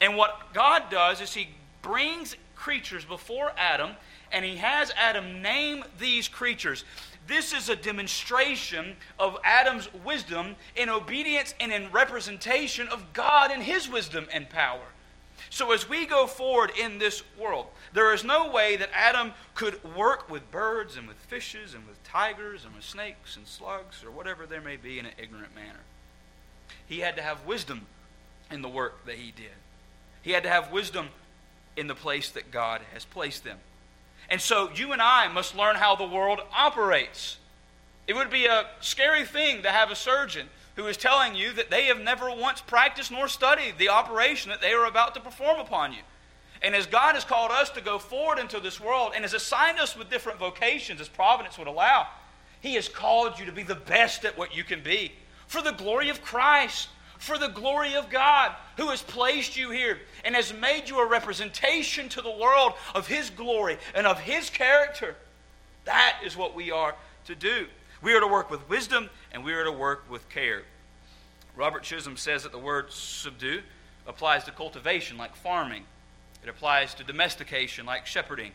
And 0.00 0.16
what 0.16 0.54
God 0.54 0.84
does 0.90 1.20
is 1.20 1.34
He 1.34 1.50
brings 1.82 2.36
creatures 2.54 3.04
before 3.04 3.52
Adam 3.56 3.90
and 4.32 4.44
He 4.46 4.56
has 4.56 4.90
Adam 4.96 5.42
name 5.42 5.84
these 6.00 6.28
creatures. 6.28 6.84
This 7.26 7.52
is 7.52 7.68
a 7.68 7.76
demonstration 7.76 8.96
of 9.18 9.36
Adam's 9.44 9.92
wisdom 10.04 10.56
in 10.74 10.88
obedience 10.88 11.54
and 11.60 11.70
in 11.70 11.90
representation 11.92 12.88
of 12.88 13.12
God 13.12 13.50
and 13.50 13.62
His 13.62 13.90
wisdom 13.90 14.26
and 14.32 14.48
power. 14.48 14.86
So, 15.50 15.72
as 15.72 15.88
we 15.88 16.06
go 16.06 16.26
forward 16.26 16.72
in 16.78 16.98
this 16.98 17.22
world, 17.38 17.66
there 17.92 18.14
is 18.14 18.24
no 18.24 18.50
way 18.50 18.76
that 18.76 18.90
Adam 18.94 19.32
could 19.54 19.82
work 19.96 20.30
with 20.30 20.50
birds 20.50 20.96
and 20.96 21.06
with 21.06 21.16
fishes 21.18 21.74
and 21.74 21.86
with 21.86 22.02
tigers 22.04 22.64
and 22.64 22.74
with 22.74 22.84
snakes 22.84 23.36
and 23.36 23.46
slugs 23.46 24.02
or 24.04 24.10
whatever 24.10 24.46
there 24.46 24.60
may 24.60 24.76
be 24.76 24.98
in 24.98 25.06
an 25.06 25.12
ignorant 25.18 25.54
manner. 25.54 25.80
He 26.86 27.00
had 27.00 27.16
to 27.16 27.22
have 27.22 27.46
wisdom 27.46 27.86
in 28.50 28.62
the 28.62 28.68
work 28.68 29.04
that 29.06 29.16
he 29.16 29.30
did, 29.30 29.56
he 30.22 30.32
had 30.32 30.42
to 30.44 30.48
have 30.48 30.72
wisdom 30.72 31.08
in 31.76 31.86
the 31.86 31.94
place 31.94 32.30
that 32.30 32.50
God 32.50 32.82
has 32.92 33.04
placed 33.04 33.44
them. 33.44 33.58
And 34.28 34.40
so, 34.40 34.70
you 34.74 34.92
and 34.92 35.02
I 35.02 35.28
must 35.28 35.56
learn 35.56 35.76
how 35.76 35.96
the 35.96 36.06
world 36.06 36.40
operates. 36.54 37.38
It 38.06 38.14
would 38.14 38.30
be 38.30 38.46
a 38.46 38.66
scary 38.80 39.24
thing 39.24 39.62
to 39.62 39.70
have 39.70 39.90
a 39.90 39.96
surgeon 39.96 40.48
who 40.76 40.86
is 40.86 40.96
telling 40.96 41.34
you 41.34 41.52
that 41.52 41.70
they 41.70 41.84
have 41.84 42.00
never 42.00 42.34
once 42.34 42.60
practiced 42.60 43.10
nor 43.10 43.28
studied 43.28 43.74
the 43.78 43.88
operation 43.88 44.50
that 44.50 44.60
they 44.60 44.72
are 44.72 44.86
about 44.86 45.14
to 45.14 45.20
perform 45.20 45.60
upon 45.60 45.92
you. 45.92 46.00
And 46.62 46.74
as 46.74 46.86
God 46.86 47.14
has 47.14 47.24
called 47.24 47.50
us 47.50 47.70
to 47.70 47.80
go 47.80 47.98
forward 47.98 48.38
into 48.38 48.60
this 48.60 48.80
world 48.80 49.12
and 49.14 49.24
has 49.24 49.34
assigned 49.34 49.78
us 49.78 49.96
with 49.96 50.10
different 50.10 50.38
vocations 50.38 51.00
as 51.00 51.08
providence 51.08 51.58
would 51.58 51.66
allow, 51.66 52.06
He 52.60 52.74
has 52.74 52.88
called 52.88 53.38
you 53.38 53.46
to 53.46 53.52
be 53.52 53.64
the 53.64 53.74
best 53.74 54.24
at 54.24 54.38
what 54.38 54.56
you 54.56 54.64
can 54.64 54.82
be 54.82 55.12
for 55.52 55.60
the 55.60 55.72
glory 55.72 56.08
of 56.08 56.22
Christ, 56.22 56.88
for 57.18 57.36
the 57.36 57.48
glory 57.48 57.94
of 57.94 58.08
God 58.08 58.52
who 58.78 58.88
has 58.88 59.02
placed 59.02 59.56
you 59.56 59.70
here 59.70 59.98
and 60.24 60.34
has 60.34 60.54
made 60.54 60.88
you 60.88 60.98
a 60.98 61.06
representation 61.06 62.08
to 62.10 62.22
the 62.22 62.30
world 62.30 62.72
of 62.94 63.06
His 63.06 63.28
glory 63.28 63.76
and 63.94 64.06
of 64.06 64.18
His 64.20 64.48
character. 64.48 65.16
That 65.84 66.20
is 66.24 66.36
what 66.36 66.54
we 66.54 66.70
are 66.70 66.94
to 67.26 67.34
do. 67.34 67.66
We 68.02 68.14
are 68.14 68.20
to 68.20 68.26
work 68.26 68.50
with 68.50 68.68
wisdom 68.68 69.08
and 69.32 69.44
we 69.44 69.52
are 69.52 69.64
to 69.64 69.72
work 69.72 70.04
with 70.10 70.28
care. 70.28 70.62
Robert 71.56 71.82
Chisholm 71.82 72.16
says 72.16 72.42
that 72.42 72.52
the 72.52 72.58
word 72.58 72.90
subdue 72.90 73.60
applies 74.06 74.44
to 74.44 74.50
cultivation, 74.50 75.16
like 75.16 75.36
farming, 75.36 75.84
it 76.42 76.48
applies 76.48 76.94
to 76.94 77.04
domestication, 77.04 77.86
like 77.86 78.06
shepherding. 78.06 78.52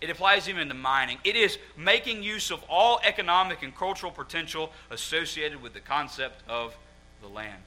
It 0.00 0.10
applies 0.10 0.48
even 0.48 0.68
to 0.68 0.74
mining. 0.74 1.18
It 1.24 1.36
is 1.36 1.58
making 1.76 2.22
use 2.22 2.50
of 2.50 2.62
all 2.68 3.00
economic 3.04 3.62
and 3.62 3.74
cultural 3.74 4.12
potential 4.12 4.70
associated 4.90 5.62
with 5.62 5.72
the 5.72 5.80
concept 5.80 6.42
of 6.48 6.76
the 7.22 7.28
land. 7.28 7.62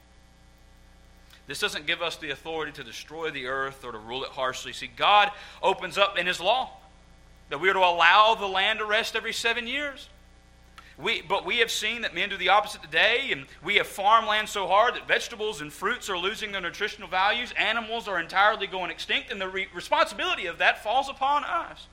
This 1.47 1.59
doesn't 1.59 1.87
give 1.87 2.01
us 2.01 2.17
the 2.17 2.29
authority 2.29 2.71
to 2.73 2.83
destroy 2.83 3.31
the 3.31 3.47
earth 3.47 3.83
or 3.83 3.91
to 3.91 3.97
rule 3.97 4.23
it 4.23 4.29
harshly. 4.31 4.73
See, 4.73 4.89
God 4.95 5.31
opens 5.63 5.97
up 5.97 6.17
in 6.17 6.27
His 6.27 6.39
law 6.39 6.71
that 7.49 7.59
we 7.59 7.69
are 7.69 7.73
to 7.73 7.79
allow 7.79 8.35
the 8.35 8.47
land 8.47 8.79
to 8.79 8.85
rest 8.85 9.15
every 9.15 9.33
seven 9.33 9.65
years. 9.65 10.09
We, 10.97 11.21
but 11.21 11.45
we 11.45 11.57
have 11.57 11.69
seen 11.69 12.01
that 12.01 12.15
men 12.15 12.29
do 12.29 12.37
the 12.37 12.49
opposite 12.49 12.81
today, 12.81 13.29
and 13.31 13.45
we 13.63 13.75
have 13.75 13.85
farmland 13.85 14.49
so 14.49 14.67
hard 14.67 14.95
that 14.95 15.07
vegetables 15.07 15.61
and 15.61 15.71
fruits 15.71 16.09
are 16.09 16.17
losing 16.17 16.51
their 16.51 16.61
nutritional 16.61 17.07
values. 17.07 17.53
Animals 17.55 18.07
are 18.07 18.19
entirely 18.19 18.65
going 18.65 18.89
extinct, 18.89 19.31
and 19.31 19.39
the 19.39 19.47
re- 19.47 19.67
responsibility 19.75 20.47
of 20.47 20.57
that 20.57 20.83
falls 20.83 21.07
upon 21.07 21.43
us. 21.43 21.85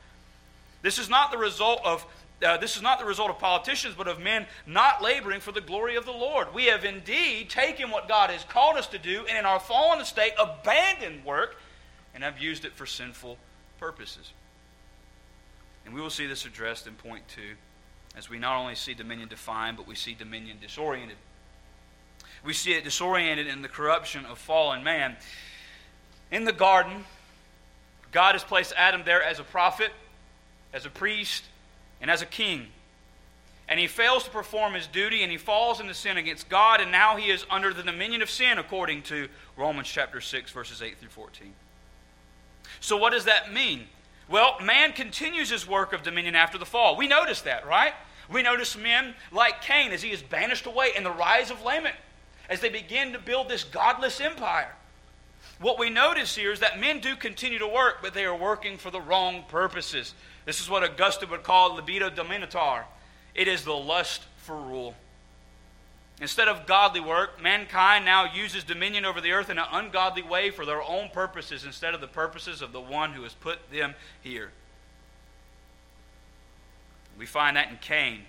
This 0.80 0.98
is 0.98 1.10
not 1.10 1.30
the 1.30 1.38
result 1.38 1.80
of 1.84 2.06
uh, 2.44 2.56
this 2.58 2.76
is 2.76 2.82
not 2.82 2.98
the 2.98 3.04
result 3.04 3.30
of 3.30 3.38
politicians, 3.38 3.94
but 3.96 4.08
of 4.08 4.18
men 4.18 4.44
not 4.66 5.00
laboring 5.00 5.40
for 5.40 5.52
the 5.52 5.60
glory 5.60 5.96
of 5.96 6.04
the 6.04 6.12
Lord. 6.12 6.52
We 6.52 6.66
have 6.66 6.84
indeed 6.84 7.48
taken 7.48 7.90
what 7.90 8.08
God 8.08 8.28
has 8.28 8.44
called 8.44 8.76
us 8.76 8.86
to 8.88 8.98
do, 8.98 9.24
and 9.28 9.38
in 9.38 9.46
our 9.46 9.60
fallen 9.60 10.04
state, 10.04 10.32
abandoned 10.38 11.24
work 11.24 11.56
and 12.14 12.22
have 12.22 12.38
used 12.38 12.64
it 12.64 12.72
for 12.72 12.86
sinful 12.86 13.38
purposes. 13.78 14.32
And 15.86 15.94
we 15.94 16.00
will 16.00 16.10
see 16.10 16.26
this 16.26 16.44
addressed 16.44 16.86
in 16.86 16.94
point 16.94 17.22
two 17.28 17.54
as 18.16 18.30
we 18.30 18.38
not 18.38 18.56
only 18.56 18.74
see 18.74 18.94
dominion 18.94 19.28
defined, 19.28 19.76
but 19.76 19.86
we 19.86 19.94
see 19.94 20.14
dominion 20.14 20.58
disoriented. 20.60 21.16
We 22.44 22.52
see 22.52 22.72
it 22.72 22.84
disoriented 22.84 23.46
in 23.46 23.62
the 23.62 23.68
corruption 23.68 24.26
of 24.26 24.38
fallen 24.38 24.84
man. 24.84 25.16
In 26.30 26.44
the 26.44 26.52
garden, 26.52 27.04
God 28.12 28.34
has 28.34 28.44
placed 28.44 28.72
Adam 28.76 29.02
there 29.04 29.22
as 29.22 29.40
a 29.40 29.44
prophet, 29.44 29.90
as 30.72 30.86
a 30.86 30.90
priest, 30.90 31.44
and 32.00 32.10
as 32.10 32.22
a 32.22 32.26
king. 32.26 32.66
And 33.68 33.80
he 33.80 33.86
fails 33.86 34.24
to 34.24 34.30
perform 34.30 34.74
his 34.74 34.86
duty 34.86 35.22
and 35.22 35.32
he 35.32 35.38
falls 35.38 35.80
into 35.80 35.94
sin 35.94 36.18
against 36.18 36.48
God, 36.48 36.80
and 36.80 36.92
now 36.92 37.16
he 37.16 37.30
is 37.30 37.46
under 37.50 37.72
the 37.72 37.82
dominion 37.82 38.20
of 38.20 38.30
sin, 38.30 38.58
according 38.58 39.02
to 39.04 39.28
Romans 39.56 39.88
chapter 39.88 40.20
6, 40.20 40.50
verses 40.50 40.82
8 40.82 40.98
through 40.98 41.08
14. 41.08 41.52
So, 42.80 42.96
what 42.96 43.12
does 43.12 43.24
that 43.24 43.52
mean? 43.52 43.86
Well, 44.28 44.56
man 44.60 44.92
continues 44.92 45.50
his 45.50 45.66
work 45.66 45.92
of 45.92 46.02
dominion 46.02 46.34
after 46.34 46.58
the 46.58 46.66
fall. 46.66 46.96
We 46.96 47.06
notice 47.06 47.42
that, 47.42 47.66
right? 47.66 47.92
We 48.30 48.42
notice 48.42 48.76
men 48.76 49.14
like 49.32 49.62
Cain 49.62 49.92
as 49.92 50.02
he 50.02 50.10
is 50.10 50.22
banished 50.22 50.66
away 50.66 50.92
and 50.96 51.04
the 51.04 51.10
rise 51.10 51.50
of 51.50 51.62
Lamech 51.62 51.96
as 52.48 52.60
they 52.60 52.68
begin 52.68 53.12
to 53.12 53.18
build 53.18 53.48
this 53.48 53.64
godless 53.64 54.20
empire. 54.20 54.74
What 55.60 55.78
we 55.78 55.90
notice 55.90 56.34
here 56.34 56.52
is 56.52 56.60
that 56.60 56.80
men 56.80 57.00
do 57.00 57.16
continue 57.16 57.58
to 57.58 57.66
work, 57.66 57.98
but 58.02 58.14
they 58.14 58.24
are 58.24 58.36
working 58.36 58.76
for 58.76 58.90
the 58.90 59.00
wrong 59.00 59.44
purposes. 59.48 60.14
This 60.46 60.60
is 60.60 60.68
what 60.68 60.82
Augustine 60.82 61.30
would 61.30 61.42
call 61.42 61.74
libido 61.74 62.10
dominandi. 62.10 62.82
It 63.34 63.48
is 63.48 63.64
the 63.64 63.72
lust 63.72 64.22
for 64.38 64.56
rule. 64.56 64.94
Instead 66.20 66.46
of 66.46 66.66
godly 66.66 67.00
work, 67.00 67.42
mankind 67.42 68.04
now 68.04 68.32
uses 68.32 68.62
dominion 68.62 69.04
over 69.04 69.20
the 69.20 69.32
earth 69.32 69.50
in 69.50 69.58
an 69.58 69.66
ungodly 69.72 70.22
way 70.22 70.50
for 70.50 70.64
their 70.64 70.82
own 70.82 71.08
purposes 71.08 71.64
instead 71.64 71.92
of 71.92 72.00
the 72.00 72.06
purposes 72.06 72.62
of 72.62 72.72
the 72.72 72.80
one 72.80 73.12
who 73.12 73.22
has 73.24 73.34
put 73.34 73.58
them 73.72 73.94
here. 74.22 74.52
We 77.18 77.26
find 77.26 77.56
that 77.56 77.70
in 77.70 77.78
Cain. 77.78 78.20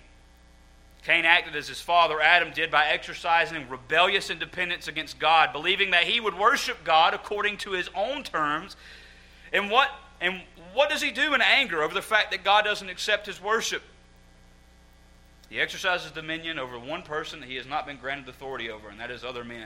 Cain 1.04 1.24
acted 1.24 1.54
as 1.54 1.68
his 1.68 1.80
father 1.80 2.20
Adam 2.20 2.52
did 2.52 2.68
by 2.68 2.86
exercising 2.88 3.68
rebellious 3.68 4.30
independence 4.30 4.88
against 4.88 5.20
God, 5.20 5.52
believing 5.52 5.92
that 5.92 6.02
he 6.02 6.18
would 6.18 6.36
worship 6.36 6.82
God 6.82 7.14
according 7.14 7.58
to 7.58 7.72
his 7.72 7.88
own 7.94 8.24
terms. 8.24 8.74
And 9.52 9.70
what, 9.70 9.90
and 10.20 10.42
what 10.74 10.90
does 10.90 11.02
he 11.02 11.12
do 11.12 11.34
in 11.34 11.40
anger 11.40 11.84
over 11.84 11.94
the 11.94 12.02
fact 12.02 12.32
that 12.32 12.42
God 12.42 12.64
doesn't 12.64 12.88
accept 12.88 13.26
his 13.26 13.40
worship? 13.40 13.82
He 15.48 15.60
exercises 15.60 16.10
dominion 16.10 16.58
over 16.58 16.78
one 16.78 17.02
person 17.02 17.40
that 17.40 17.48
he 17.48 17.56
has 17.56 17.66
not 17.66 17.86
been 17.86 17.98
granted 17.98 18.28
authority 18.28 18.70
over, 18.70 18.88
and 18.88 18.98
that 19.00 19.10
is 19.10 19.24
other 19.24 19.44
men. 19.44 19.62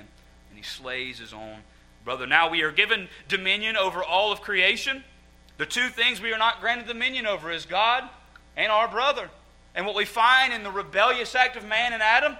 And 0.51 0.57
he 0.57 0.63
slays 0.63 1.19
his 1.19 1.33
own 1.33 1.59
brother. 2.05 2.27
Now 2.27 2.51
we 2.51 2.63
are 2.63 2.73
given 2.73 3.09
dominion 3.29 3.77
over 3.77 4.03
all 4.03 4.33
of 4.33 4.43
creation. 4.43 5.05
The 5.59 5.67
two 5.67 5.89
things 5.89 6.21
we 6.21 6.33
are 6.33 6.39
not 6.39 6.61
granted 6.61 6.87
dominion 6.87 7.27
over 7.27 7.51
is 7.51 7.67
God 7.67 8.09
and 8.57 8.71
our 8.71 8.89
brother. 8.89 9.31
And 9.75 9.87
what 9.87 9.95
we 9.95 10.05
find 10.05 10.53
in 10.53 10.63
the 10.63 10.71
rebellious 10.71 11.35
act 11.35 11.57
of 11.57 11.65
man 11.65 11.93
and 11.93 12.03
Adam 12.03 12.37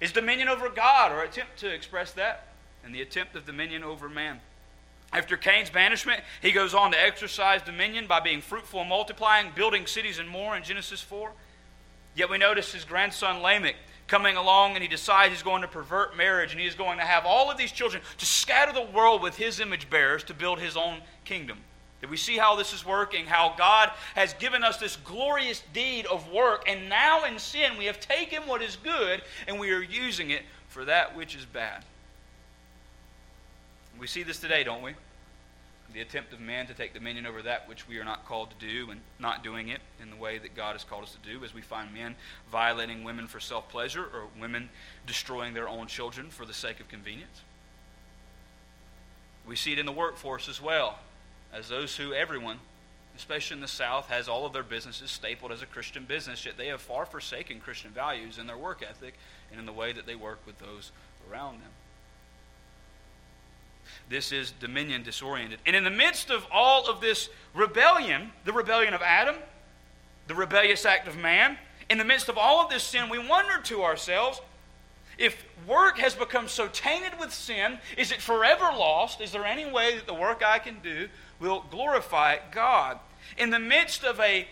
is 0.00 0.12
dominion 0.12 0.48
over 0.48 0.68
God, 0.68 1.10
or 1.10 1.22
attempt 1.22 1.58
to 1.58 1.68
express 1.68 2.12
that, 2.12 2.48
and 2.84 2.94
the 2.94 3.02
attempt 3.02 3.34
of 3.34 3.44
dominion 3.44 3.82
over 3.82 4.08
man. 4.08 4.40
After 5.12 5.36
Cain's 5.36 5.70
banishment, 5.70 6.22
he 6.40 6.52
goes 6.52 6.74
on 6.74 6.92
to 6.92 7.02
exercise 7.02 7.62
dominion 7.62 8.06
by 8.06 8.20
being 8.20 8.40
fruitful 8.40 8.80
and 8.80 8.88
multiplying, 8.88 9.50
building 9.54 9.86
cities 9.86 10.18
and 10.18 10.28
more 10.28 10.56
in 10.56 10.62
Genesis 10.62 11.00
4. 11.00 11.32
Yet 12.18 12.28
we 12.28 12.36
notice 12.36 12.72
his 12.72 12.84
grandson 12.84 13.42
Lamech 13.42 13.76
coming 14.08 14.36
along 14.36 14.74
and 14.74 14.82
he 14.82 14.88
decides 14.88 15.32
he's 15.32 15.44
going 15.44 15.62
to 15.62 15.68
pervert 15.68 16.16
marriage 16.16 16.50
and 16.50 16.60
he 16.60 16.66
is 16.66 16.74
going 16.74 16.98
to 16.98 17.04
have 17.04 17.24
all 17.24 17.48
of 17.48 17.56
these 17.56 17.70
children 17.70 18.02
to 18.16 18.26
scatter 18.26 18.72
the 18.72 18.90
world 18.90 19.22
with 19.22 19.36
his 19.36 19.60
image 19.60 19.88
bearers 19.88 20.24
to 20.24 20.34
build 20.34 20.58
his 20.58 20.76
own 20.76 20.98
kingdom. 21.24 21.58
Did 22.00 22.10
we 22.10 22.16
see 22.16 22.36
how 22.36 22.56
this 22.56 22.72
is 22.72 22.84
working? 22.84 23.26
How 23.26 23.54
God 23.56 23.92
has 24.16 24.32
given 24.34 24.64
us 24.64 24.78
this 24.78 24.96
glorious 24.96 25.62
deed 25.72 26.06
of 26.06 26.28
work, 26.32 26.64
and 26.68 26.88
now 26.88 27.24
in 27.24 27.38
sin 27.38 27.78
we 27.78 27.84
have 27.84 28.00
taken 28.00 28.42
what 28.48 28.62
is 28.62 28.74
good 28.74 29.22
and 29.46 29.60
we 29.60 29.70
are 29.70 29.82
using 29.82 30.30
it 30.30 30.42
for 30.66 30.84
that 30.86 31.16
which 31.16 31.36
is 31.36 31.44
bad. 31.44 31.84
We 34.00 34.08
see 34.08 34.24
this 34.24 34.40
today, 34.40 34.64
don't 34.64 34.82
we? 34.82 34.94
The 35.94 36.00
attempt 36.00 36.32
of 36.32 36.40
men 36.40 36.66
to 36.66 36.74
take 36.74 36.92
dominion 36.92 37.26
over 37.26 37.40
that 37.42 37.68
which 37.68 37.88
we 37.88 37.98
are 37.98 38.04
not 38.04 38.26
called 38.26 38.50
to 38.50 38.66
do 38.66 38.90
and 38.90 39.00
not 39.18 39.42
doing 39.42 39.68
it 39.68 39.80
in 40.02 40.10
the 40.10 40.16
way 40.16 40.36
that 40.38 40.54
God 40.54 40.72
has 40.72 40.84
called 40.84 41.04
us 41.04 41.16
to 41.22 41.30
do, 41.30 41.42
as 41.44 41.54
we 41.54 41.62
find 41.62 41.94
men 41.94 42.14
violating 42.52 43.04
women 43.04 43.26
for 43.26 43.40
self 43.40 43.68
pleasure 43.70 44.02
or 44.02 44.24
women 44.38 44.68
destroying 45.06 45.54
their 45.54 45.68
own 45.68 45.86
children 45.86 46.28
for 46.28 46.44
the 46.44 46.52
sake 46.52 46.80
of 46.80 46.88
convenience. 46.88 47.40
We 49.46 49.56
see 49.56 49.72
it 49.72 49.78
in 49.78 49.86
the 49.86 49.92
workforce 49.92 50.46
as 50.46 50.60
well, 50.60 50.98
as 51.54 51.70
those 51.70 51.96
who, 51.96 52.12
everyone, 52.12 52.58
especially 53.16 53.56
in 53.56 53.62
the 53.62 53.68
South, 53.68 54.08
has 54.08 54.28
all 54.28 54.44
of 54.44 54.52
their 54.52 54.62
businesses 54.62 55.10
stapled 55.10 55.52
as 55.52 55.62
a 55.62 55.66
Christian 55.66 56.04
business, 56.04 56.44
yet 56.44 56.58
they 56.58 56.68
have 56.68 56.82
far 56.82 57.06
forsaken 57.06 57.60
Christian 57.60 57.90
values 57.90 58.36
in 58.36 58.46
their 58.46 58.58
work 58.58 58.84
ethic 58.88 59.14
and 59.50 59.58
in 59.58 59.64
the 59.64 59.72
way 59.72 59.92
that 59.92 60.04
they 60.04 60.14
work 60.14 60.40
with 60.46 60.58
those 60.58 60.92
around 61.30 61.62
them. 61.62 61.70
This 64.08 64.32
is 64.32 64.52
dominion 64.52 65.02
disoriented. 65.02 65.60
And 65.66 65.76
in 65.76 65.84
the 65.84 65.90
midst 65.90 66.30
of 66.30 66.46
all 66.50 66.88
of 66.88 67.00
this 67.00 67.28
rebellion, 67.54 68.32
the 68.44 68.52
rebellion 68.52 68.94
of 68.94 69.02
Adam, 69.02 69.36
the 70.26 70.34
rebellious 70.34 70.84
act 70.84 71.08
of 71.08 71.16
man, 71.16 71.58
in 71.88 71.98
the 71.98 72.04
midst 72.04 72.28
of 72.28 72.36
all 72.36 72.64
of 72.64 72.70
this 72.70 72.82
sin, 72.82 73.08
we 73.08 73.18
wonder 73.18 73.60
to 73.64 73.82
ourselves 73.82 74.40
if 75.18 75.44
work 75.66 75.98
has 75.98 76.14
become 76.14 76.46
so 76.46 76.68
tainted 76.68 77.18
with 77.18 77.32
sin, 77.32 77.78
is 77.96 78.12
it 78.12 78.22
forever 78.22 78.64
lost? 78.64 79.20
Is 79.20 79.32
there 79.32 79.44
any 79.44 79.70
way 79.70 79.96
that 79.96 80.06
the 80.06 80.14
work 80.14 80.42
I 80.46 80.60
can 80.60 80.78
do 80.80 81.08
will 81.40 81.64
glorify 81.70 82.36
God? 82.52 83.00
In 83.36 83.50
the 83.50 83.58
midst 83.58 84.04
of 84.04 84.20
a 84.20 84.46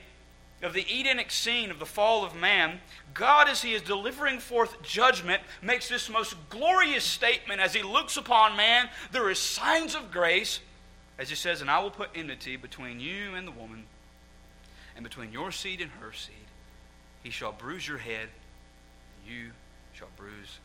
of 0.62 0.72
the 0.72 0.86
Edenic 0.88 1.30
scene 1.30 1.70
of 1.70 1.78
the 1.78 1.86
fall 1.86 2.24
of 2.24 2.34
man, 2.34 2.80
God, 3.12 3.48
as 3.48 3.62
He 3.62 3.74
is 3.74 3.82
delivering 3.82 4.38
forth 4.38 4.82
judgment, 4.82 5.42
makes 5.62 5.88
this 5.88 6.08
most 6.08 6.34
glorious 6.48 7.04
statement 7.04 7.60
as 7.60 7.74
He 7.74 7.82
looks 7.82 8.16
upon 8.16 8.56
man. 8.56 8.88
There 9.12 9.30
is 9.30 9.38
signs 9.38 9.94
of 9.94 10.10
grace, 10.10 10.60
as 11.18 11.28
He 11.28 11.36
says, 11.36 11.60
and 11.60 11.70
I 11.70 11.78
will 11.80 11.90
put 11.90 12.10
enmity 12.14 12.56
between 12.56 13.00
you 13.00 13.34
and 13.34 13.46
the 13.46 13.52
woman, 13.52 13.84
and 14.94 15.04
between 15.04 15.32
your 15.32 15.52
seed 15.52 15.80
and 15.80 15.90
her 16.00 16.12
seed. 16.12 16.34
He 17.22 17.30
shall 17.30 17.52
bruise 17.52 17.86
your 17.86 17.98
head, 17.98 18.28
and 19.18 19.34
you 19.34 19.50
shall 19.92 20.08
bruise 20.16 20.58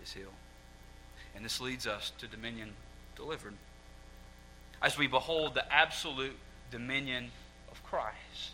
his 0.00 0.12
heel. 0.12 0.32
And 1.34 1.44
this 1.44 1.60
leads 1.60 1.86
us 1.86 2.12
to 2.18 2.26
dominion 2.26 2.72
delivered. 3.16 3.54
As 4.82 4.98
we 4.98 5.06
behold 5.06 5.54
the 5.54 5.72
absolute 5.72 6.36
dominion 6.70 7.30
of 7.70 7.82
Christ. 7.84 8.52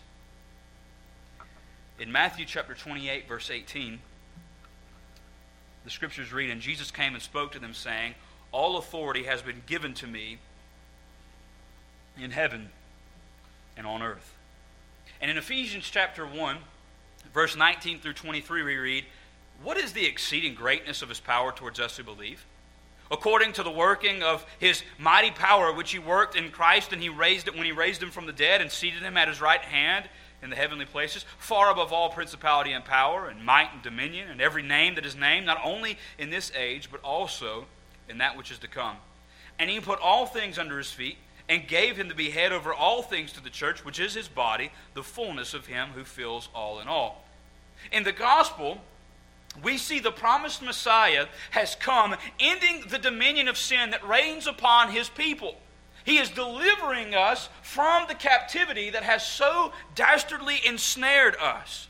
In 2.05 2.13
Matthew 2.13 2.45
chapter 2.45 2.75
28, 2.75 3.27
verse 3.27 3.51
18, 3.51 3.99
the 5.85 5.91
scriptures 5.91 6.35
read, 6.35 6.51
And 6.51 6.61
Jesus 6.61 6.91
came 6.91 7.15
and 7.15 7.23
spoke 7.23 7.53
to 7.53 7.59
them, 7.59 7.73
saying, 7.73 8.15
All 8.53 8.77
authority 8.77 9.23
has 9.23 9.41
been 9.41 9.63
given 9.65 9.95
to 9.95 10.07
me 10.07 10.37
in 12.21 12.31
heaven 12.31 12.69
and 13.75 13.87
on 13.87 14.03
earth. 14.03 14.35
And 15.19 15.31
in 15.31 15.39
Ephesians 15.39 15.89
chapter 15.91 16.27
1, 16.27 16.59
verse 17.33 17.57
19 17.57 18.01
through 18.01 18.13
23, 18.13 18.63
we 18.63 18.77
read, 18.77 19.05
What 19.63 19.79
is 19.79 19.95
the 19.95 20.05
exceeding 20.05 20.55
greatness 20.55 21.01
of 21.01 21.09
his 21.09 21.21
power 21.21 21.53
towards 21.53 21.81
us 21.81 21.97
who 21.97 22.03
believe? 22.03 22.45
According 23.11 23.55
to 23.55 23.63
the 23.63 23.71
working 23.71 24.23
of 24.23 24.45
his 24.59 24.83
mighty 24.99 25.31
power, 25.31 25.73
which 25.73 25.93
he 25.93 25.99
worked 25.99 26.37
in 26.37 26.51
Christ, 26.51 26.93
and 26.93 27.01
he 27.01 27.09
raised 27.09 27.49
it 27.49 27.55
when 27.55 27.65
he 27.65 27.73
raised 27.73 28.03
him 28.03 28.11
from 28.11 28.27
the 28.27 28.33
dead 28.33 28.61
and 28.61 28.71
seated 28.71 29.01
him 29.01 29.17
at 29.17 29.29
his 29.29 29.41
right 29.41 29.63
hand 29.63 30.07
in 30.45 30.51
the 30.51 30.57
heavenly 30.57 30.85
places, 30.85 31.25
far 31.39 31.71
above 31.71 31.91
all 31.91 32.11
principality 32.11 32.71
and 32.71 32.85
power, 32.85 33.29
and 33.29 33.45
might 33.45 33.73
and 33.73 33.83
dominion, 33.83 34.31
and 34.31 34.43
every 34.43 34.63
name 34.63 34.95
that 34.95 35.07
is 35.07 35.17
named, 35.17 35.47
not 35.47 35.59
only 35.65 35.99
in 36.19 36.29
this 36.29 36.53
age, 36.55 36.91
but 36.91 37.01
also 37.03 37.65
in 38.11 38.19
that 38.19 38.37
which 38.37 38.51
is 38.51 38.59
to 38.59 38.69
come. 38.69 38.97
And 39.59 39.71
he 39.71 39.81
put 39.81 39.99
all 40.01 40.27
things 40.27 40.59
under 40.59 40.77
his 40.77 40.93
feet, 40.93 41.17
and 41.49 41.67
gave 41.67 41.97
him 41.97 42.09
to 42.11 42.15
be 42.15 42.31
head 42.31 42.53
over 42.53 42.73
all 42.73 43.03
things 43.03 43.33
to 43.33 43.43
the 43.43 43.51
church, 43.51 43.85
which 43.85 43.99
is 43.99 44.15
his 44.15 44.29
body, 44.29 44.71
the 44.93 45.03
fullness 45.03 45.55
of 45.55 45.67
him 45.67 45.89
who 45.95 46.05
fills 46.05 46.49
all 46.55 46.79
in 46.79 46.89
all. 46.89 47.25
In 47.91 48.05
the 48.05 48.13
gospel, 48.13 48.83
we 49.63 49.79
see 49.79 49.99
the 49.99 50.11
promised 50.11 50.63
Messiah 50.63 51.27
has 51.51 51.75
come, 51.75 52.17
ending 52.39 52.85
the 52.89 52.99
dominion 52.99 53.49
of 53.49 53.57
sin 53.57 53.91
that 53.91 54.07
reigns 54.07 54.47
upon 54.47 54.91
his 54.91 55.09
people. 55.09 55.57
He 56.05 56.19
is 56.19 56.29
delivering 56.29 57.15
us 57.15 57.49
from 57.63 58.07
the 58.09 58.15
captivity 58.15 58.91
that 58.91 59.03
has 59.03 59.27
so 59.27 59.73
dastardly 59.95 60.61
ensnared 60.65 61.35
us. 61.37 61.89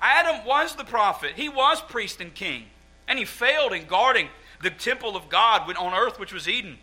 Adam 0.00 0.46
was 0.46 0.74
the 0.74 0.84
prophet, 0.84 1.32
he 1.36 1.48
was 1.48 1.80
priest 1.82 2.20
and 2.20 2.34
king, 2.34 2.64
and 3.06 3.18
he 3.18 3.26
failed 3.26 3.74
in 3.74 3.84
guarding 3.86 4.28
the 4.62 4.70
temple 4.70 5.14
of 5.14 5.28
God 5.28 5.70
on 5.76 5.94
earth, 5.94 6.18
which 6.18 6.32
was 6.32 6.48
Eden, 6.48 6.78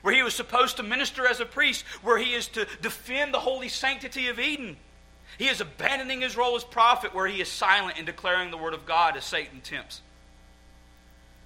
where 0.00 0.14
he 0.14 0.22
was 0.22 0.34
supposed 0.34 0.78
to 0.78 0.82
minister 0.82 1.26
as 1.26 1.40
a 1.40 1.46
priest, 1.46 1.84
where 2.02 2.18
he 2.18 2.32
is 2.32 2.48
to 2.48 2.66
defend 2.80 3.34
the 3.34 3.40
holy 3.40 3.68
sanctity 3.68 4.28
of 4.28 4.40
Eden. 4.40 4.78
He 5.36 5.48
is 5.48 5.60
abandoning 5.60 6.22
his 6.22 6.36
role 6.36 6.56
as 6.56 6.64
prophet, 6.64 7.14
where 7.14 7.26
he 7.26 7.40
is 7.40 7.48
silent 7.48 7.98
in 7.98 8.06
declaring 8.06 8.50
the 8.50 8.56
word 8.56 8.74
of 8.74 8.86
God 8.86 9.16
as 9.16 9.24
Satan 9.24 9.60
tempts. 9.60 10.00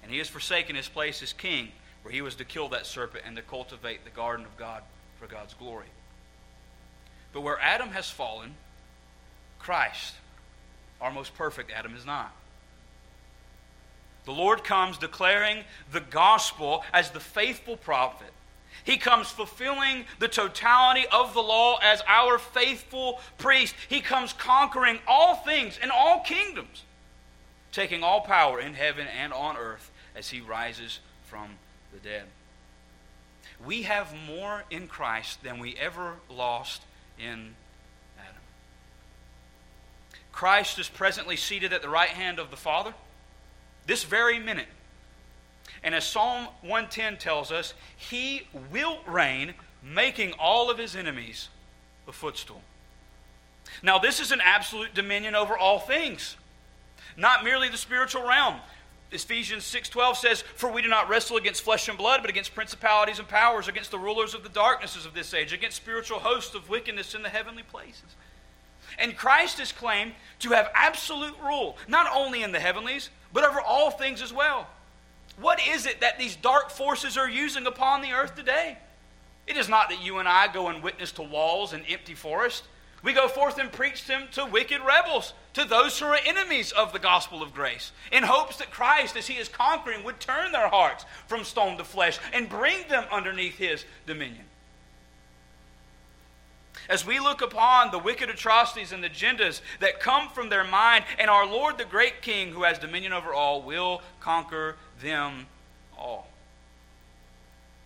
And 0.03 0.11
he 0.11 0.19
has 0.19 0.29
forsaken 0.29 0.75
his 0.75 0.87
place 0.87 1.21
as 1.21 1.33
king, 1.33 1.71
where 2.03 2.13
he 2.13 2.21
was 2.21 2.35
to 2.35 2.45
kill 2.45 2.69
that 2.69 2.85
serpent 2.85 3.23
and 3.25 3.35
to 3.35 3.41
cultivate 3.41 4.03
the 4.03 4.09
garden 4.09 4.45
of 4.45 4.55
God 4.57 4.83
for 5.19 5.27
God's 5.27 5.53
glory. 5.53 5.87
But 7.33 7.41
where 7.41 7.59
Adam 7.59 7.89
has 7.89 8.09
fallen, 8.09 8.55
Christ, 9.59 10.15
our 11.01 11.11
most 11.11 11.35
perfect 11.35 11.71
Adam, 11.71 11.95
is 11.95 12.05
not. 12.05 12.33
The 14.25 14.31
Lord 14.31 14.63
comes 14.63 14.97
declaring 14.97 15.63
the 15.91 16.01
gospel 16.01 16.83
as 16.93 17.11
the 17.11 17.19
faithful 17.19 17.77
prophet. 17.77 18.31
He 18.83 18.97
comes 18.97 19.29
fulfilling 19.29 20.05
the 20.19 20.27
totality 20.27 21.05
of 21.11 21.33
the 21.33 21.41
law 21.41 21.79
as 21.81 22.01
our 22.07 22.37
faithful 22.37 23.19
priest. 23.37 23.75
He 23.87 24.01
comes 24.01 24.33
conquering 24.33 24.99
all 25.07 25.35
things 25.35 25.77
and 25.81 25.91
all 25.91 26.21
kingdoms, 26.21 26.83
taking 27.71 28.03
all 28.03 28.21
power 28.21 28.59
in 28.59 28.73
heaven 28.73 29.07
and 29.07 29.33
on 29.33 29.57
earth 29.57 29.91
as 30.15 30.29
he 30.29 30.41
rises 30.41 30.99
from 31.25 31.49
the 31.93 31.99
dead. 31.99 32.23
We 33.65 33.83
have 33.83 34.13
more 34.27 34.63
in 34.69 34.87
Christ 34.87 35.43
than 35.43 35.59
we 35.59 35.75
ever 35.75 36.15
lost 36.29 36.83
in 37.17 37.55
Adam. 38.17 38.41
Christ 40.31 40.79
is 40.79 40.87
presently 40.87 41.35
seated 41.35 41.73
at 41.73 41.81
the 41.81 41.89
right 41.89 42.09
hand 42.09 42.39
of 42.39 42.51
the 42.51 42.57
Father 42.57 42.93
this 43.85 44.03
very 44.03 44.39
minute. 44.39 44.67
And 45.83 45.95
as 45.95 46.05
Psalm 46.05 46.47
110 46.61 47.17
tells 47.17 47.51
us, 47.51 47.73
he 47.95 48.47
will 48.71 48.99
reign, 49.07 49.53
making 49.83 50.33
all 50.33 50.69
of 50.69 50.77
his 50.77 50.95
enemies 50.95 51.49
a 52.07 52.11
footstool. 52.11 52.61
Now, 53.81 53.97
this 53.97 54.19
is 54.19 54.31
an 54.31 54.41
absolute 54.43 54.93
dominion 54.93 55.35
over 55.35 55.57
all 55.57 55.79
things, 55.79 56.37
not 57.17 57.43
merely 57.43 57.69
the 57.69 57.77
spiritual 57.77 58.27
realm. 58.27 58.55
Ephesians 59.11 59.65
6:12 59.65 60.17
says, 60.17 60.43
"For 60.55 60.69
we 60.69 60.81
do 60.81 60.87
not 60.87 61.09
wrestle 61.09 61.37
against 61.37 61.63
flesh 61.63 61.87
and 61.87 61.97
blood, 61.97 62.21
but 62.21 62.29
against 62.29 62.53
principalities 62.53 63.19
and 63.19 63.27
powers, 63.27 63.67
against 63.67 63.91
the 63.91 63.97
rulers 63.97 64.33
of 64.33 64.43
the 64.43 64.49
darknesses 64.49 65.05
of 65.05 65.13
this 65.13 65.33
age, 65.33 65.51
against 65.51 65.77
spiritual 65.77 66.19
hosts 66.19 66.53
of 66.53 66.69
wickedness 66.69 67.15
in 67.15 67.23
the 67.23 67.29
heavenly 67.29 67.63
places." 67.63 68.15
And 68.97 69.17
Christ 69.17 69.59
is 69.59 69.71
claimed 69.71 70.15
to 70.39 70.51
have 70.51 70.71
absolute 70.73 71.37
rule, 71.39 71.77
not 71.87 72.11
only 72.11 72.43
in 72.43 72.51
the 72.51 72.59
heavenlies, 72.59 73.09
but 73.31 73.43
over 73.43 73.61
all 73.61 73.91
things 73.91 74.21
as 74.21 74.33
well. 74.33 74.67
What 75.37 75.59
is 75.65 75.85
it 75.85 76.01
that 76.01 76.19
these 76.19 76.35
dark 76.35 76.69
forces 76.69 77.17
are 77.17 77.29
using 77.29 77.65
upon 77.65 78.01
the 78.01 78.11
earth 78.11 78.35
today? 78.35 78.77
It 79.47 79.57
is 79.57 79.69
not 79.69 79.89
that 79.89 80.01
you 80.01 80.19
and 80.19 80.27
I 80.27 80.47
go 80.47 80.67
and 80.67 80.83
witness 80.83 81.11
to 81.13 81.21
walls 81.23 81.73
and 81.73 81.85
empty 81.87 82.13
forests. 82.13 82.67
We 83.01 83.13
go 83.13 83.27
forth 83.27 83.57
and 83.57 83.71
preach 83.71 84.05
them 84.05 84.27
to 84.33 84.45
wicked 84.45 84.81
rebels, 84.85 85.33
to 85.53 85.63
those 85.63 85.97
who 85.99 86.05
are 86.05 86.19
enemies 86.25 86.71
of 86.71 86.91
the 86.91 86.99
gospel 86.99 87.41
of 87.41 87.53
grace, 87.53 87.91
in 88.11 88.23
hopes 88.23 88.57
that 88.57 88.71
Christ, 88.71 89.15
as 89.15 89.27
he 89.27 89.35
is 89.35 89.47
conquering, 89.47 90.03
would 90.03 90.19
turn 90.19 90.51
their 90.51 90.67
hearts 90.67 91.05
from 91.27 91.43
stone 91.43 91.77
to 91.77 91.83
flesh 91.83 92.19
and 92.33 92.49
bring 92.49 92.87
them 92.89 93.05
underneath 93.11 93.57
his 93.57 93.85
dominion. 94.05 94.45
As 96.89 97.05
we 97.05 97.19
look 97.19 97.41
upon 97.41 97.91
the 97.91 97.99
wicked 97.99 98.29
atrocities 98.29 98.91
and 98.91 99.03
agendas 99.03 99.61
that 99.79 99.99
come 99.99 100.29
from 100.29 100.49
their 100.49 100.63
mind, 100.63 101.05
and 101.19 101.29
our 101.29 101.45
Lord, 101.45 101.77
the 101.77 101.85
great 101.85 102.21
King, 102.21 102.51
who 102.51 102.63
has 102.63 102.79
dominion 102.79 103.13
over 103.13 103.33
all, 103.33 103.61
will 103.61 104.01
conquer 104.19 104.75
them 105.01 105.47
all. 105.97 106.27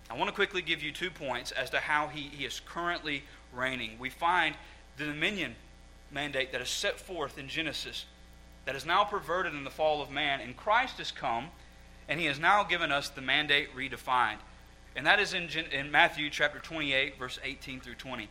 I 0.09 0.17
want 0.17 0.29
to 0.29 0.35
quickly 0.35 0.61
give 0.61 0.81
you 0.81 0.91
two 0.91 1.09
points 1.09 1.51
as 1.51 1.69
to 1.71 1.79
how 1.79 2.07
he, 2.07 2.21
he 2.21 2.45
is 2.45 2.61
currently 2.65 3.23
reigning. 3.51 3.97
We 3.99 4.09
find 4.09 4.55
the 4.97 5.05
dominion 5.05 5.55
mandate 6.11 6.51
that 6.51 6.61
is 6.61 6.69
set 6.69 6.99
forth 6.99 7.37
in 7.37 7.47
Genesis 7.47 8.05
that 8.65 8.75
is 8.75 8.85
now 8.85 9.03
perverted 9.03 9.53
in 9.53 9.63
the 9.63 9.69
fall 9.69 10.01
of 10.01 10.09
man, 10.09 10.39
and 10.39 10.55
Christ 10.55 10.97
has 10.97 11.11
come, 11.11 11.47
and 12.07 12.19
he 12.19 12.27
has 12.27 12.39
now 12.39 12.63
given 12.63 12.91
us 12.91 13.09
the 13.09 13.21
mandate 13.21 13.75
redefined. 13.75 14.37
And 14.95 15.05
that 15.05 15.19
is 15.19 15.33
in, 15.33 15.49
in 15.71 15.91
Matthew 15.91 16.29
chapter 16.29 16.59
28, 16.59 17.17
verse 17.17 17.39
18 17.43 17.79
through 17.79 17.95
20. 17.95 18.29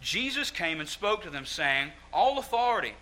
Jesus 0.00 0.50
came 0.50 0.80
and 0.80 0.88
spoke 0.88 1.22
to 1.22 1.30
them, 1.30 1.44
saying, 1.44 1.90
All 2.12 2.38
authority 2.38 2.94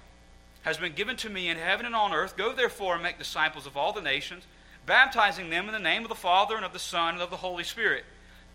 has 0.62 0.79
been 0.79 0.95
given 0.95 1.16
to 1.16 1.31
me 1.31 1.49
in 1.49 1.59
heaven 1.59 1.87
and 1.87 1.95
on 1.95 2.12
earth. 2.12 2.37
Go 2.37 2.53
therefore 2.53 2.95
and 2.95 3.03
make 3.03 3.19
disciples 3.19 3.66
of 3.66 3.77
all 3.77 3.92
the 3.92 4.01
nations, 4.01 4.45
baptizing 4.87 5.51
them 5.51 5.66
in 5.66 5.73
the 5.73 5.79
name 5.79 6.03
of 6.03 6.09
the 6.09 6.14
Father 6.14 6.57
and 6.57 6.64
of 6.64 6.73
the 6.73 6.79
Son 6.79 7.14
and 7.14 7.23
of 7.23 7.31
the 7.31 7.37
Holy 7.37 7.64
Spirit, 7.64 8.05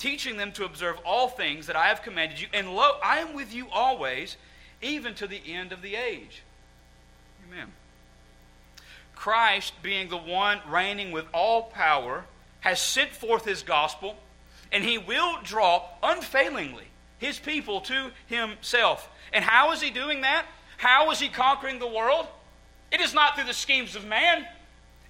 teaching 0.02 0.36
them 0.36 0.52
to 0.54 0.66
observe 0.66 0.98
all 1.06 1.28
things 1.28 1.68
that 1.68 1.76
I 1.76 1.88
have 1.88 2.02
commanded 2.02 2.42
you. 2.42 2.48
And 2.54 2.76
lo, 2.76 2.94
I 3.04 3.20
am 3.20 3.36
with 3.36 3.54
you 3.54 3.68
always, 3.72 4.36
even 4.82 5.14
to 5.16 5.28
the 5.28 5.42
end 5.46 5.72
of 5.72 5.84
the 5.84 5.96
age. 5.96 6.42
Amen. 7.48 7.68
Christ, 9.16 9.74
being 9.84 10.10
the 10.10 10.18
one 10.18 10.60
reigning 10.68 11.12
with 11.12 11.26
all 11.32 11.64
power, 11.64 12.26
has 12.62 12.82
sent 12.82 13.12
forth 13.12 13.46
his 13.46 13.62
gospel, 13.62 14.16
and 14.72 14.84
he 14.84 14.98
will 14.98 15.38
draw 15.44 15.84
unfailingly 16.02 16.86
his 17.20 17.38
people 17.38 17.82
to 17.82 18.10
himself. 18.26 19.08
And 19.32 19.44
how 19.44 19.72
is 19.72 19.82
he 19.82 19.92
doing 19.92 20.22
that? 20.22 20.48
How 20.78 21.12
is 21.12 21.20
he 21.20 21.30
conquering 21.30 21.78
the 21.78 21.88
world? 21.88 22.26
It 22.92 23.02
is 23.02 23.14
not 23.14 23.36
through 23.36 23.46
the 23.46 23.54
schemes 23.54 23.96
of 23.96 24.04
man. 24.06 24.48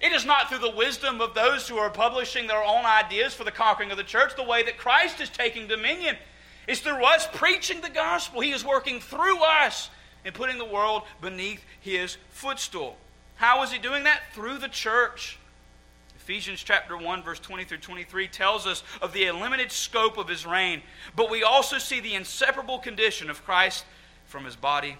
It 0.02 0.12
is 0.12 0.26
not 0.26 0.48
through 0.48 0.58
the 0.58 0.70
wisdom 0.70 1.20
of 1.20 1.32
those 1.32 1.68
who 1.68 1.78
are 1.78 1.88
publishing 1.88 2.48
their 2.48 2.62
own 2.62 2.84
ideas 2.84 3.34
for 3.34 3.44
the 3.44 3.52
conquering 3.52 3.92
of 3.92 3.96
the 3.96 4.02
church. 4.02 4.34
The 4.34 4.42
way 4.42 4.64
that 4.64 4.76
Christ 4.76 5.20
is 5.20 5.30
taking 5.30 5.68
dominion 5.68 6.16
is 6.66 6.80
through 6.80 7.04
us 7.04 7.28
preaching 7.32 7.80
the 7.80 7.88
gospel. 7.88 8.40
He 8.40 8.50
is 8.50 8.64
working 8.64 9.00
through 9.00 9.42
us 9.42 9.90
and 10.24 10.34
putting 10.34 10.58
the 10.58 10.64
world 10.64 11.02
beneath 11.20 11.64
his 11.80 12.16
footstool. 12.30 12.96
How 13.36 13.62
is 13.62 13.70
he 13.70 13.78
doing 13.78 14.04
that? 14.04 14.22
Through 14.32 14.58
the 14.58 14.68
church. 14.68 15.38
Ephesians 16.16 16.62
chapter 16.62 16.96
1 16.96 17.22
verse 17.22 17.40
20 17.40 17.64
through 17.64 17.78
23 17.78 18.28
tells 18.28 18.66
us 18.66 18.84
of 19.00 19.12
the 19.12 19.24
unlimited 19.24 19.72
scope 19.72 20.18
of 20.18 20.28
his 20.28 20.46
reign, 20.46 20.82
but 21.16 21.30
we 21.30 21.42
also 21.42 21.78
see 21.78 21.98
the 21.98 22.14
inseparable 22.14 22.78
condition 22.78 23.28
of 23.28 23.44
Christ 23.44 23.84
from 24.26 24.44
his 24.44 24.54
body 24.54 24.96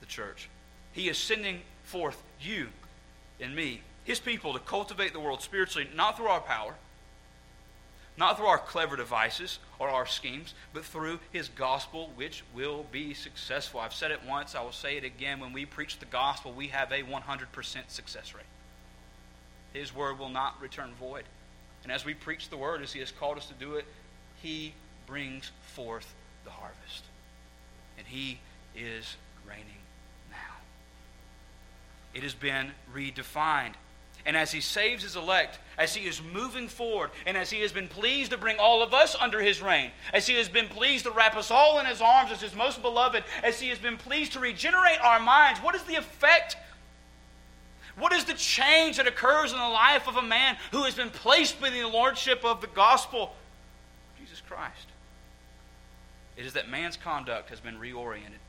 the 0.00 0.06
church. 0.06 0.48
He 0.92 1.08
is 1.08 1.18
sending 1.18 1.60
forth 1.84 2.20
you 2.40 2.68
and 3.40 3.54
me, 3.54 3.82
his 4.04 4.20
people, 4.20 4.52
to 4.52 4.58
cultivate 4.58 5.12
the 5.12 5.20
world 5.20 5.42
spiritually, 5.42 5.88
not 5.94 6.16
through 6.16 6.26
our 6.26 6.40
power, 6.40 6.74
not 8.16 8.36
through 8.36 8.46
our 8.46 8.58
clever 8.58 8.96
devices 8.96 9.58
or 9.78 9.88
our 9.88 10.06
schemes, 10.06 10.54
but 10.74 10.84
through 10.84 11.20
his 11.32 11.48
gospel, 11.48 12.10
which 12.16 12.44
will 12.54 12.84
be 12.92 13.14
successful. 13.14 13.80
I've 13.80 13.94
said 13.94 14.10
it 14.10 14.20
once, 14.26 14.54
I 14.54 14.62
will 14.62 14.72
say 14.72 14.96
it 14.96 15.04
again. 15.04 15.40
When 15.40 15.52
we 15.52 15.64
preach 15.64 15.98
the 15.98 16.06
gospel, 16.06 16.52
we 16.52 16.68
have 16.68 16.92
a 16.92 17.02
100% 17.02 17.46
success 17.88 18.34
rate. 18.34 18.44
His 19.72 19.94
word 19.94 20.18
will 20.18 20.28
not 20.28 20.60
return 20.60 20.92
void. 20.98 21.24
And 21.82 21.90
as 21.90 22.04
we 22.04 22.12
preach 22.12 22.50
the 22.50 22.56
word, 22.56 22.82
as 22.82 22.92
he 22.92 23.00
has 23.00 23.10
called 23.10 23.38
us 23.38 23.46
to 23.46 23.54
do 23.54 23.76
it, 23.76 23.86
he 24.42 24.74
brings 25.06 25.50
forth 25.62 26.14
the 26.44 26.50
harvest. 26.50 27.04
And 27.96 28.06
he 28.06 28.38
is 28.76 29.16
reigning 29.48 29.64
now. 30.30 30.36
it 32.12 32.22
has 32.22 32.34
been 32.34 32.72
redefined. 32.94 33.74
And 34.26 34.36
as 34.36 34.52
he 34.52 34.60
saves 34.60 35.02
his 35.02 35.16
elect, 35.16 35.58
as 35.78 35.94
he 35.94 36.06
is 36.06 36.20
moving 36.22 36.68
forward, 36.68 37.10
and 37.26 37.36
as 37.36 37.50
he 37.50 37.60
has 37.60 37.72
been 37.72 37.88
pleased 37.88 38.32
to 38.32 38.38
bring 38.38 38.58
all 38.58 38.82
of 38.82 38.92
us 38.92 39.16
under 39.18 39.40
his 39.40 39.62
reign, 39.62 39.90
as 40.12 40.26
he 40.26 40.34
has 40.34 40.48
been 40.48 40.68
pleased 40.68 41.04
to 41.06 41.10
wrap 41.10 41.36
us 41.36 41.50
all 41.50 41.78
in 41.80 41.86
his 41.86 42.02
arms 42.02 42.30
as 42.30 42.40
his 42.40 42.54
most 42.54 42.82
beloved, 42.82 43.24
as 43.42 43.60
he 43.60 43.68
has 43.70 43.78
been 43.78 43.96
pleased 43.96 44.32
to 44.32 44.40
regenerate 44.40 45.00
our 45.02 45.20
minds, 45.20 45.60
what 45.60 45.74
is 45.74 45.82
the 45.84 45.96
effect? 45.96 46.56
What 47.96 48.12
is 48.12 48.24
the 48.24 48.34
change 48.34 48.98
that 48.98 49.06
occurs 49.06 49.52
in 49.52 49.58
the 49.58 49.68
life 49.68 50.06
of 50.06 50.16
a 50.16 50.22
man 50.22 50.56
who 50.70 50.84
has 50.84 50.94
been 50.94 51.10
placed 51.10 51.60
within 51.60 51.82
the 51.82 51.88
lordship 51.88 52.44
of 52.44 52.60
the 52.60 52.66
gospel? 52.66 53.34
Jesus 54.18 54.40
Christ. 54.46 54.86
It 56.36 56.46
is 56.46 56.52
that 56.54 56.68
man's 56.68 56.96
conduct 56.96 57.50
has 57.50 57.60
been 57.60 57.76
reoriented. 57.76 58.40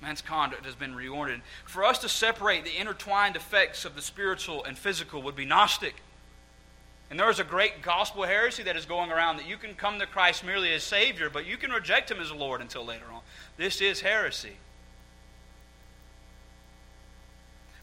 Man's 0.00 0.22
conduct 0.22 0.64
has 0.64 0.74
been 0.74 0.94
reoriented. 0.94 1.40
For 1.64 1.84
us 1.84 1.98
to 1.98 2.08
separate 2.08 2.64
the 2.64 2.76
intertwined 2.76 3.36
effects 3.36 3.84
of 3.84 3.94
the 3.94 4.02
spiritual 4.02 4.64
and 4.64 4.78
physical 4.78 5.22
would 5.22 5.36
be 5.36 5.44
Gnostic. 5.44 5.96
And 7.10 7.18
there 7.18 7.30
is 7.30 7.40
a 7.40 7.44
great 7.44 7.82
gospel 7.82 8.24
heresy 8.24 8.62
that 8.64 8.76
is 8.76 8.84
going 8.84 9.10
around 9.10 9.38
that 9.38 9.48
you 9.48 9.56
can 9.56 9.74
come 9.74 9.98
to 9.98 10.06
Christ 10.06 10.44
merely 10.44 10.72
as 10.72 10.82
Savior, 10.82 11.30
but 11.30 11.46
you 11.46 11.56
can 11.56 11.70
reject 11.70 12.10
Him 12.10 12.20
as 12.20 12.30
Lord 12.30 12.60
until 12.60 12.84
later 12.84 13.06
on. 13.12 13.22
This 13.56 13.80
is 13.80 14.02
heresy. 14.02 14.56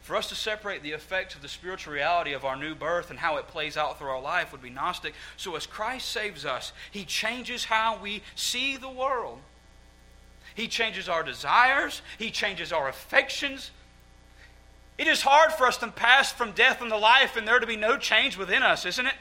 For 0.02 0.16
us 0.16 0.30
to 0.30 0.36
separate 0.36 0.84
the 0.84 0.92
effects 0.92 1.34
of 1.34 1.42
the 1.42 1.48
spiritual 1.48 1.94
reality 1.94 2.34
of 2.34 2.46
our 2.46 2.56
new 2.56 2.76
birth 2.76 3.10
and 3.10 3.18
how 3.18 3.38
it 3.38 3.48
plays 3.48 3.76
out 3.76 3.98
through 3.98 4.10
our 4.10 4.22
life 4.22 4.52
would 4.52 4.62
be 4.62 4.70
Gnostic. 4.70 5.16
So 5.36 5.56
as 5.56 5.66
Christ 5.66 6.10
saves 6.10 6.46
us, 6.46 6.72
He 6.92 7.04
changes 7.04 7.66
how 7.66 7.98
we 8.00 8.22
see 8.36 8.78
the 8.78 8.88
world. 8.88 9.40
He 10.56 10.68
changes 10.68 11.08
our 11.08 11.22
desires, 11.22 12.02
He 12.18 12.32
changes 12.32 12.72
our 12.72 12.88
affections. 12.88 13.72
It 14.98 15.08
is 15.08 15.22
hard 15.22 15.52
for 15.52 15.68
us 15.68 15.78
to 15.78 15.90
pass 15.90 16.32
from 16.32 16.54
death 16.54 16.82
into 16.82 16.98
life 16.98 17.36
and 17.36 17.46
there 17.46 17.60
to 17.60 17.68
be 17.68 17.76
no 17.76 17.98
change 17.98 18.38
within 18.38 18.64
us, 18.64 18.86
isn't 18.86 19.06
it? 19.06 19.14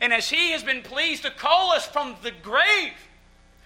And 0.00 0.12
as 0.12 0.30
He 0.30 0.52
has 0.52 0.62
been 0.62 0.82
pleased 0.82 1.24
to 1.24 1.30
call 1.30 1.72
us 1.72 1.84
from 1.84 2.14
the 2.22 2.30
grave, 2.30 2.92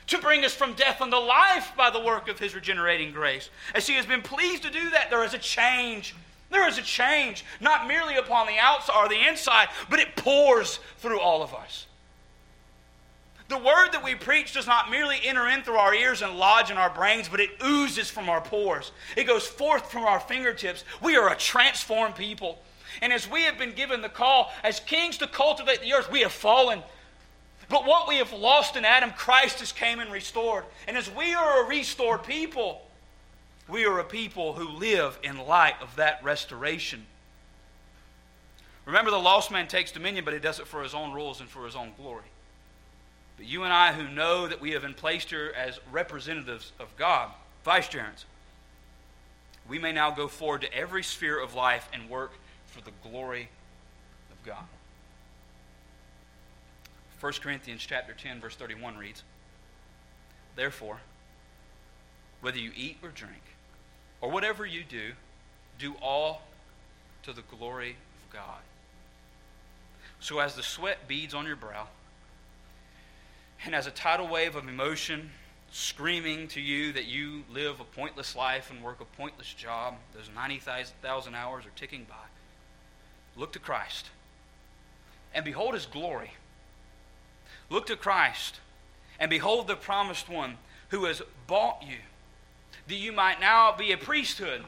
to 0.06 0.18
bring 0.18 0.44
us 0.44 0.54
from 0.54 0.72
death 0.72 1.02
unto 1.02 1.16
life 1.16 1.72
by 1.76 1.90
the 1.90 2.00
work 2.00 2.28
of 2.28 2.38
His 2.38 2.54
regenerating 2.54 3.12
grace, 3.12 3.50
as 3.74 3.86
He 3.86 3.94
has 3.94 4.06
been 4.06 4.22
pleased 4.22 4.62
to 4.62 4.70
do 4.70 4.88
that, 4.90 5.10
there 5.10 5.24
is 5.24 5.34
a 5.34 5.38
change. 5.38 6.14
There 6.50 6.66
is 6.66 6.78
a 6.78 6.82
change, 6.82 7.44
not 7.60 7.86
merely 7.86 8.16
upon 8.16 8.46
the 8.46 8.58
outside 8.58 8.96
or 8.96 9.08
the 9.08 9.28
inside, 9.28 9.68
but 9.90 9.98
it 9.98 10.16
pours 10.16 10.78
through 10.98 11.20
all 11.20 11.42
of 11.42 11.52
us. 11.52 11.86
The 13.54 13.60
word 13.60 13.90
that 13.92 14.02
we 14.02 14.16
preach 14.16 14.52
does 14.52 14.66
not 14.66 14.90
merely 14.90 15.18
enter 15.22 15.46
in 15.46 15.62
through 15.62 15.76
our 15.76 15.94
ears 15.94 16.22
and 16.22 16.36
lodge 16.36 16.72
in 16.72 16.76
our 16.76 16.90
brains, 16.90 17.28
but 17.28 17.38
it 17.38 17.50
oozes 17.64 18.10
from 18.10 18.28
our 18.28 18.40
pores. 18.40 18.90
It 19.16 19.28
goes 19.28 19.46
forth 19.46 19.92
from 19.92 20.02
our 20.02 20.18
fingertips. 20.18 20.82
We 21.00 21.14
are 21.14 21.30
a 21.30 21.36
transformed 21.36 22.16
people. 22.16 22.58
And 23.00 23.12
as 23.12 23.30
we 23.30 23.42
have 23.42 23.56
been 23.56 23.70
given 23.70 24.02
the 24.02 24.08
call 24.08 24.50
as 24.64 24.80
kings 24.80 25.18
to 25.18 25.28
cultivate 25.28 25.82
the 25.82 25.92
earth, 25.92 26.10
we 26.10 26.22
have 26.22 26.32
fallen. 26.32 26.82
But 27.68 27.86
what 27.86 28.08
we 28.08 28.16
have 28.16 28.32
lost 28.32 28.74
in 28.74 28.84
Adam, 28.84 29.12
Christ 29.12 29.60
has 29.60 29.70
came 29.70 30.00
and 30.00 30.10
restored. 30.10 30.64
And 30.88 30.96
as 30.96 31.08
we 31.08 31.32
are 31.32 31.64
a 31.64 31.68
restored 31.68 32.24
people, 32.24 32.82
we 33.68 33.84
are 33.84 34.00
a 34.00 34.04
people 34.04 34.54
who 34.54 34.68
live 34.68 35.16
in 35.22 35.38
light 35.38 35.80
of 35.80 35.94
that 35.94 36.24
restoration. 36.24 37.06
Remember, 38.84 39.12
the 39.12 39.16
lost 39.16 39.52
man 39.52 39.68
takes 39.68 39.92
dominion, 39.92 40.24
but 40.24 40.34
he 40.34 40.40
does 40.40 40.58
it 40.58 40.66
for 40.66 40.82
his 40.82 40.92
own 40.92 41.12
rules 41.12 41.38
and 41.38 41.48
for 41.48 41.64
his 41.64 41.76
own 41.76 41.92
glory. 41.96 42.24
But 43.36 43.46
you 43.46 43.64
and 43.64 43.72
I, 43.72 43.92
who 43.92 44.08
know 44.08 44.46
that 44.46 44.60
we 44.60 44.72
have 44.72 44.82
been 44.82 44.94
placed 44.94 45.30
here 45.30 45.52
as 45.56 45.80
representatives 45.90 46.72
of 46.78 46.96
God, 46.96 47.30
vicegerents, 47.64 48.24
we 49.68 49.78
may 49.78 49.92
now 49.92 50.10
go 50.10 50.28
forward 50.28 50.60
to 50.60 50.74
every 50.74 51.02
sphere 51.02 51.40
of 51.40 51.54
life 51.54 51.88
and 51.92 52.08
work 52.08 52.32
for 52.66 52.80
the 52.82 52.92
glory 53.02 53.48
of 54.30 54.44
God. 54.44 54.64
1 57.20 57.32
Corinthians 57.40 57.84
chapter 57.86 58.12
10 58.12 58.40
verse 58.40 58.54
31 58.54 58.98
reads, 58.98 59.22
Therefore, 60.56 60.98
whether 62.40 62.58
you 62.58 62.70
eat 62.76 62.98
or 63.02 63.08
drink, 63.08 63.40
or 64.20 64.30
whatever 64.30 64.66
you 64.66 64.84
do, 64.84 65.12
do 65.78 65.94
all 66.02 66.42
to 67.22 67.32
the 67.32 67.42
glory 67.42 67.90
of 67.90 68.32
God. 68.32 68.60
So 70.20 70.38
as 70.38 70.54
the 70.54 70.62
sweat 70.62 71.08
beads 71.08 71.32
on 71.32 71.46
your 71.46 71.56
brow, 71.56 71.88
and 73.64 73.74
as 73.74 73.86
a 73.86 73.90
tidal 73.90 74.28
wave 74.28 74.56
of 74.56 74.68
emotion 74.68 75.30
screaming 75.70 76.46
to 76.46 76.60
you 76.60 76.92
that 76.92 77.06
you 77.06 77.42
live 77.52 77.80
a 77.80 77.84
pointless 77.84 78.36
life 78.36 78.70
and 78.70 78.82
work 78.82 79.00
a 79.00 79.16
pointless 79.16 79.52
job, 79.52 79.94
those 80.14 80.30
90,000 80.34 81.34
hours 81.34 81.66
are 81.66 81.70
ticking 81.74 82.06
by. 82.08 82.14
Look 83.36 83.52
to 83.52 83.58
Christ 83.58 84.10
and 85.34 85.44
behold 85.44 85.74
his 85.74 85.86
glory. 85.86 86.30
Look 87.70 87.86
to 87.86 87.96
Christ 87.96 88.60
and 89.18 89.28
behold 89.28 89.66
the 89.66 89.74
promised 89.74 90.28
one 90.28 90.58
who 90.90 91.06
has 91.06 91.22
bought 91.48 91.82
you, 91.82 91.96
that 92.86 92.94
you 92.94 93.12
might 93.12 93.40
now 93.40 93.74
be 93.76 93.90
a 93.90 93.96
priesthood 93.96 94.62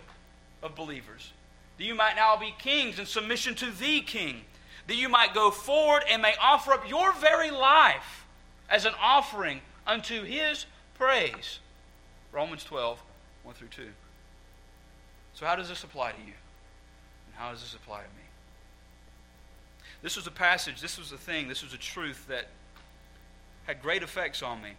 of 0.63 0.75
believers, 0.75 1.33
that 1.79 1.85
you 1.85 1.95
might 1.95 2.17
now 2.17 2.37
be 2.37 2.53
kings 2.59 2.99
in 2.99 3.07
submission 3.07 3.55
to 3.57 3.71
the 3.71 4.01
king, 4.01 4.41
that 4.89 4.97
you 4.97 5.09
might 5.09 5.35
go 5.35 5.53
forward 5.53 6.03
and 6.11 6.21
may 6.21 6.35
offer 6.41 6.73
up 6.73 6.89
your 6.89 7.13
very 7.13 7.51
life 7.53 8.26
as 8.69 8.85
an 8.85 8.93
offering 9.01 9.61
unto 9.87 10.25
his 10.25 10.67
praise. 10.95 11.61
Romans 12.33 12.65
12, 12.65 13.01
1 13.45 13.55
through 13.55 13.69
2. 13.69 13.83
So, 15.35 15.47
how 15.47 15.57
does 15.57 15.69
this 15.69 15.85
apply 15.85 16.13
to 16.13 16.19
you? 16.19 16.35
And 17.27 17.35
how 17.37 17.51
does 17.51 17.63
this 17.63 17.75
apply 17.75 17.99
to 17.99 18.09
me? 18.09 18.25
This 20.03 20.17
was 20.17 20.27
a 20.27 20.31
passage, 20.31 20.81
this 20.81 20.99
was 20.99 21.13
a 21.13 21.19
thing, 21.19 21.49
this 21.49 21.63
was 21.63 21.73
a 21.73 21.79
truth 21.79 22.27
that 22.29 22.49
had 23.67 23.83
great 23.83 24.03
effects 24.03 24.43
on 24.43 24.63
me. 24.63 24.73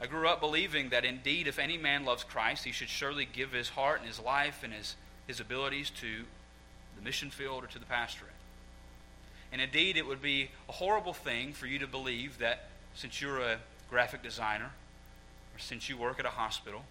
I 0.00 0.06
grew 0.06 0.26
up 0.26 0.40
believing 0.40 0.88
that 0.88 1.04
indeed, 1.04 1.46
if 1.46 1.58
any 1.58 1.78
man 1.78 2.04
loves 2.04 2.24
Christ, 2.24 2.64
he 2.64 2.72
should 2.72 2.88
surely 2.88 3.24
give 3.24 3.52
his 3.52 3.68
heart 3.68 4.00
and 4.00 4.08
his 4.08 4.18
life 4.18 4.62
and 4.64 4.72
his, 4.72 4.96
his 5.28 5.38
abilities 5.38 5.90
to 6.00 6.24
the 6.96 7.02
mission 7.02 7.30
field 7.30 7.62
or 7.62 7.68
to 7.68 7.78
the 7.78 7.84
pastorate. 7.84 8.31
And 9.52 9.60
indeed, 9.60 9.98
it 9.98 10.06
would 10.06 10.22
be 10.22 10.50
a 10.68 10.72
horrible 10.72 11.12
thing 11.12 11.52
for 11.52 11.66
you 11.66 11.78
to 11.78 11.86
believe 11.86 12.38
that 12.38 12.68
since 12.94 13.20
you're 13.20 13.40
a 13.40 13.58
graphic 13.90 14.22
designer, 14.22 14.70
or 15.54 15.58
since 15.58 15.90
you 15.90 15.98
work 15.98 16.18
at 16.18 16.24
a 16.24 16.30
hospital, 16.30 16.82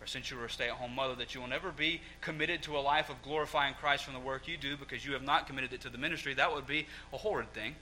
or 0.00 0.06
since 0.06 0.30
you 0.30 0.40
are 0.40 0.46
a 0.46 0.50
stay 0.50 0.68
at 0.68 0.72
home 0.72 0.94
mother, 0.94 1.14
that 1.14 1.34
you 1.34 1.40
will 1.40 1.48
never 1.48 1.70
be 1.70 2.00
committed 2.20 2.62
to 2.62 2.76
a 2.76 2.80
life 2.80 3.10
of 3.10 3.22
glorifying 3.22 3.74
Christ 3.74 4.04
from 4.04 4.14
the 4.14 4.20
work 4.20 4.48
you 4.48 4.56
do 4.56 4.76
because 4.76 5.06
you 5.06 5.12
have 5.12 5.22
not 5.22 5.46
committed 5.46 5.72
it 5.72 5.82
to 5.82 5.88
the 5.88 5.98
ministry, 5.98 6.34
that 6.34 6.52
would 6.52 6.66
be 6.66 6.86
a 7.12 7.18
horrid 7.18 7.52
thing. 7.52 7.76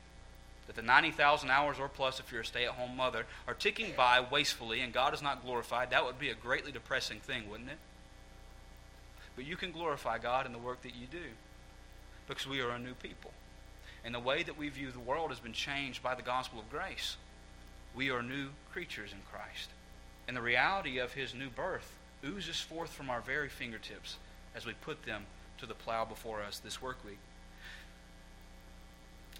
That 0.66 0.76
the 0.76 0.82
90,000 0.82 1.48
hours 1.48 1.78
or 1.78 1.88
plus, 1.88 2.20
if 2.20 2.30
you're 2.30 2.42
a 2.42 2.44
stay 2.44 2.66
at 2.66 2.72
home 2.72 2.94
mother, 2.94 3.24
are 3.46 3.54
ticking 3.54 3.94
by 3.96 4.20
wastefully 4.20 4.80
and 4.80 4.92
God 4.92 5.14
is 5.14 5.22
not 5.22 5.42
glorified, 5.42 5.90
that 5.90 6.04
would 6.04 6.18
be 6.18 6.28
a 6.28 6.34
greatly 6.34 6.72
depressing 6.72 7.20
thing, 7.20 7.48
wouldn't 7.48 7.70
it? 7.70 7.78
But 9.34 9.46
you 9.46 9.56
can 9.56 9.72
glorify 9.72 10.18
God 10.18 10.44
in 10.44 10.52
the 10.52 10.58
work 10.58 10.82
that 10.82 10.94
you 10.94 11.06
do 11.10 11.24
because 12.26 12.46
we 12.46 12.60
are 12.60 12.70
a 12.70 12.78
new 12.78 12.92
people. 12.94 13.30
And 14.04 14.14
the 14.14 14.20
way 14.20 14.42
that 14.42 14.56
we 14.56 14.68
view 14.68 14.90
the 14.90 14.98
world 14.98 15.30
has 15.30 15.40
been 15.40 15.52
changed 15.52 16.02
by 16.02 16.14
the 16.14 16.22
gospel 16.22 16.60
of 16.60 16.70
grace. 16.70 17.16
We 17.94 18.10
are 18.10 18.22
new 18.22 18.48
creatures 18.72 19.12
in 19.12 19.18
Christ. 19.30 19.70
And 20.26 20.36
the 20.36 20.42
reality 20.42 20.98
of 20.98 21.12
his 21.12 21.34
new 21.34 21.50
birth 21.50 21.92
oozes 22.24 22.60
forth 22.60 22.90
from 22.90 23.10
our 23.10 23.20
very 23.20 23.48
fingertips 23.48 24.16
as 24.54 24.66
we 24.66 24.72
put 24.72 25.04
them 25.04 25.24
to 25.58 25.66
the 25.66 25.74
plow 25.74 26.04
before 26.04 26.42
us 26.42 26.58
this 26.58 26.80
work 26.80 26.98
week. 27.04 27.18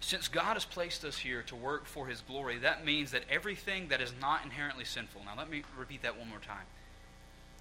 Since 0.00 0.28
God 0.28 0.54
has 0.54 0.64
placed 0.64 1.04
us 1.04 1.18
here 1.18 1.42
to 1.42 1.56
work 1.56 1.86
for 1.86 2.06
his 2.06 2.20
glory, 2.20 2.58
that 2.58 2.84
means 2.84 3.10
that 3.10 3.24
everything 3.30 3.88
that 3.88 4.00
is 4.00 4.12
not 4.20 4.44
inherently 4.44 4.84
sinful. 4.84 5.22
Now, 5.24 5.34
let 5.36 5.50
me 5.50 5.62
repeat 5.76 6.02
that 6.02 6.18
one 6.18 6.28
more 6.28 6.38
time. 6.38 6.66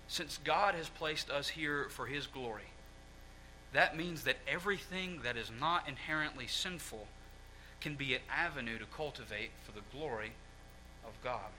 Since 0.07 0.39
God 0.43 0.75
has 0.75 0.87
placed 0.87 1.29
us 1.29 1.49
here 1.49 1.87
for 1.89 2.05
his 2.05 2.27
glory, 2.27 2.69
that 3.73 3.97
means 3.97 4.23
that 4.23 4.37
everything 4.47 5.19
that 5.23 5.37
is 5.37 5.51
not 5.59 5.87
inherently 5.87 6.47
sinful 6.47 7.07
can 7.81 7.95
be 7.95 8.15
an 8.15 8.21
avenue 8.29 8.79
to 8.79 8.85
cultivate 8.85 9.51
for 9.63 9.71
the 9.71 9.81
glory 9.91 10.31
of 11.05 11.11
God. 11.23 11.51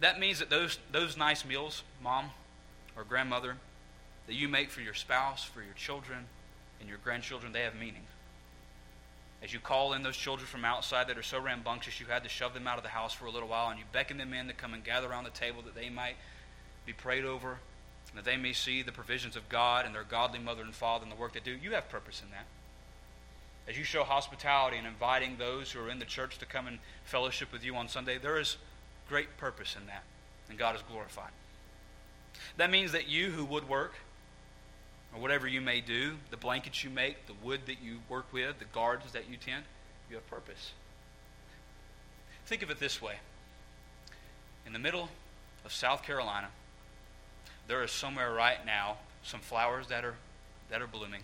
That 0.00 0.18
means 0.18 0.38
that 0.38 0.50
those, 0.50 0.78
those 0.92 1.16
nice 1.16 1.44
meals, 1.44 1.82
mom 2.02 2.30
or 2.96 3.04
grandmother, 3.04 3.56
that 4.26 4.34
you 4.34 4.48
make 4.48 4.70
for 4.70 4.80
your 4.80 4.94
spouse, 4.94 5.44
for 5.44 5.62
your 5.62 5.74
children, 5.74 6.26
and 6.80 6.88
your 6.88 6.98
grandchildren, 7.02 7.52
they 7.52 7.62
have 7.62 7.74
meaning. 7.74 8.04
As 9.42 9.52
you 9.52 9.58
call 9.58 9.94
in 9.94 10.02
those 10.02 10.16
children 10.16 10.46
from 10.46 10.64
outside 10.64 11.08
that 11.08 11.16
are 11.16 11.22
so 11.22 11.40
rambunctious 11.40 11.98
you 11.98 12.06
had 12.06 12.22
to 12.24 12.28
shove 12.28 12.52
them 12.52 12.66
out 12.66 12.76
of 12.76 12.82
the 12.82 12.90
house 12.90 13.14
for 13.14 13.24
a 13.24 13.30
little 13.30 13.48
while, 13.48 13.70
and 13.70 13.78
you 13.78 13.84
beckon 13.92 14.18
them 14.18 14.34
in 14.34 14.48
to 14.48 14.52
come 14.52 14.74
and 14.74 14.84
gather 14.84 15.08
around 15.08 15.24
the 15.24 15.30
table 15.30 15.62
that 15.62 15.74
they 15.74 15.88
might 15.88 16.16
be 16.84 16.92
prayed 16.92 17.24
over, 17.24 17.58
that 18.16 18.24
they 18.24 18.36
may 18.36 18.52
see 18.52 18.82
the 18.82 18.92
provisions 18.92 19.36
of 19.36 19.48
God 19.48 19.86
and 19.86 19.94
their 19.94 20.04
godly 20.04 20.38
mother 20.38 20.62
and 20.62 20.74
father 20.74 21.04
and 21.04 21.12
the 21.12 21.16
work 21.16 21.32
they 21.32 21.40
do, 21.40 21.56
you 21.62 21.72
have 21.72 21.88
purpose 21.88 22.22
in 22.24 22.30
that. 22.30 22.46
As 23.68 23.78
you 23.78 23.84
show 23.84 24.02
hospitality 24.02 24.76
and 24.76 24.86
inviting 24.86 25.36
those 25.36 25.70
who 25.70 25.80
are 25.80 25.90
in 25.90 25.98
the 26.00 26.04
church 26.04 26.38
to 26.38 26.46
come 26.46 26.66
and 26.66 26.78
fellowship 27.04 27.52
with 27.52 27.64
you 27.64 27.76
on 27.76 27.88
Sunday, 27.88 28.18
there 28.18 28.38
is 28.38 28.56
great 29.08 29.36
purpose 29.36 29.76
in 29.80 29.86
that, 29.86 30.02
and 30.48 30.58
God 30.58 30.74
is 30.74 30.82
glorified. 30.90 31.30
That 32.56 32.70
means 32.70 32.92
that 32.92 33.08
you 33.08 33.30
who 33.30 33.44
woodwork, 33.44 33.94
or 35.14 35.20
whatever 35.20 35.46
you 35.46 35.60
may 35.60 35.80
do, 35.80 36.16
the 36.30 36.36
blankets 36.36 36.82
you 36.82 36.90
make, 36.90 37.26
the 37.26 37.34
wood 37.44 37.60
that 37.66 37.82
you 37.82 37.98
work 38.08 38.32
with, 38.32 38.58
the 38.58 38.64
gardens 38.66 39.12
that 39.12 39.28
you 39.30 39.36
tend, 39.36 39.64
you 40.08 40.16
have 40.16 40.28
purpose. 40.28 40.72
Think 42.46 42.62
of 42.62 42.70
it 42.70 42.80
this 42.80 43.00
way 43.00 43.16
in 44.66 44.72
the 44.72 44.78
middle 44.78 45.08
of 45.64 45.72
South 45.72 46.02
Carolina, 46.02 46.48
there 47.70 47.84
is 47.84 47.92
somewhere 47.92 48.32
right 48.32 48.66
now 48.66 48.96
some 49.22 49.38
flowers 49.38 49.86
that 49.86 50.04
are, 50.04 50.16
that 50.70 50.82
are 50.82 50.88
blooming 50.88 51.22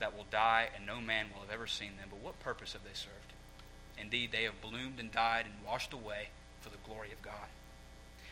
that 0.00 0.16
will 0.16 0.26
die 0.28 0.66
and 0.74 0.84
no 0.84 1.00
man 1.00 1.26
will 1.32 1.42
have 1.42 1.54
ever 1.54 1.68
seen 1.68 1.92
them. 1.96 2.08
But 2.10 2.18
what 2.24 2.40
purpose 2.40 2.72
have 2.72 2.82
they 2.82 2.92
served? 2.92 3.14
Indeed, 3.96 4.30
they 4.32 4.42
have 4.42 4.60
bloomed 4.60 4.98
and 4.98 5.12
died 5.12 5.44
and 5.46 5.54
washed 5.64 5.92
away 5.92 6.30
for 6.60 6.70
the 6.70 6.76
glory 6.84 7.12
of 7.12 7.22
God. 7.22 7.46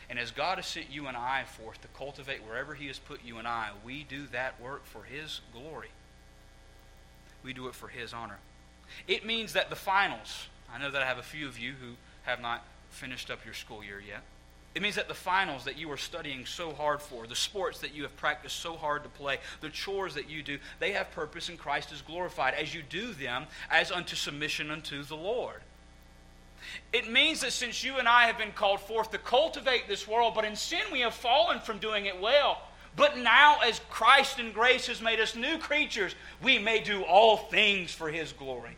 And 0.09 0.19
as 0.19 0.31
God 0.31 0.57
has 0.57 0.67
sent 0.67 0.91
you 0.91 1.07
and 1.07 1.15
I 1.15 1.45
forth 1.45 1.81
to 1.83 1.87
cultivate 1.97 2.43
wherever 2.45 2.73
He 2.73 2.87
has 2.87 2.99
put 2.99 3.23
you 3.23 3.37
and 3.37 3.47
I, 3.47 3.69
we 3.85 4.03
do 4.03 4.27
that 4.33 4.59
work 4.59 4.85
for 4.85 5.03
His 5.03 5.39
glory. 5.53 5.91
We 7.41 7.53
do 7.53 7.69
it 7.69 7.73
for 7.75 7.87
His 7.87 8.13
honor. 8.13 8.39
It 9.07 9.25
means 9.25 9.53
that 9.53 9.69
the 9.69 9.77
finals, 9.77 10.47
I 10.69 10.77
know 10.77 10.91
that 10.91 11.01
I 11.01 11.05
have 11.05 11.19
a 11.19 11.23
few 11.23 11.47
of 11.47 11.57
you 11.57 11.71
who 11.71 11.93
have 12.23 12.41
not 12.41 12.65
finished 12.89 13.31
up 13.31 13.45
your 13.45 13.53
school 13.53 13.81
year 13.81 14.03
yet. 14.05 14.23
It 14.75 14.81
means 14.81 14.95
that 14.95 15.07
the 15.07 15.13
finals 15.13 15.65
that 15.65 15.77
you 15.77 15.91
are 15.91 15.97
studying 15.97 16.45
so 16.45 16.73
hard 16.73 16.99
for, 16.99 17.27
the 17.27 17.35
sports 17.35 17.79
that 17.79 17.93
you 17.93 18.03
have 18.03 18.17
practiced 18.17 18.59
so 18.59 18.75
hard 18.75 19.03
to 19.03 19.09
play, 19.09 19.37
the 19.61 19.69
chores 19.69 20.15
that 20.15 20.29
you 20.29 20.41
do, 20.41 20.57
they 20.79 20.93
have 20.93 21.11
purpose 21.11 21.49
and 21.49 21.59
Christ 21.59 21.91
is 21.91 22.01
glorified 22.01 22.55
as 22.55 22.73
you 22.73 22.81
do 22.81 23.13
them 23.13 23.45
as 23.69 23.91
unto 23.91 24.15
submission 24.15 24.71
unto 24.71 25.03
the 25.03 25.15
Lord. 25.15 25.61
It 26.91 27.11
means 27.11 27.41
that 27.41 27.51
since 27.51 27.83
you 27.83 27.97
and 27.97 28.07
I 28.07 28.25
have 28.25 28.37
been 28.37 28.51
called 28.51 28.79
forth 28.79 29.11
to 29.11 29.19
cultivate 29.19 29.87
this 29.87 30.07
world, 30.07 30.33
but 30.33 30.45
in 30.45 30.55
sin 30.55 30.81
we 30.91 31.01
have 31.01 31.13
fallen 31.13 31.59
from 31.59 31.77
doing 31.77 32.07
it 32.07 32.19
well. 32.19 32.61
But 32.95 33.17
now, 33.17 33.59
as 33.59 33.81
Christ 33.89 34.39
in 34.39 34.51
grace 34.51 34.87
has 34.87 35.01
made 35.01 35.19
us 35.19 35.35
new 35.35 35.57
creatures, 35.57 36.15
we 36.41 36.59
may 36.59 36.79
do 36.79 37.03
all 37.03 37.37
things 37.37 37.91
for 37.91 38.09
His 38.09 38.31
glory. 38.33 38.77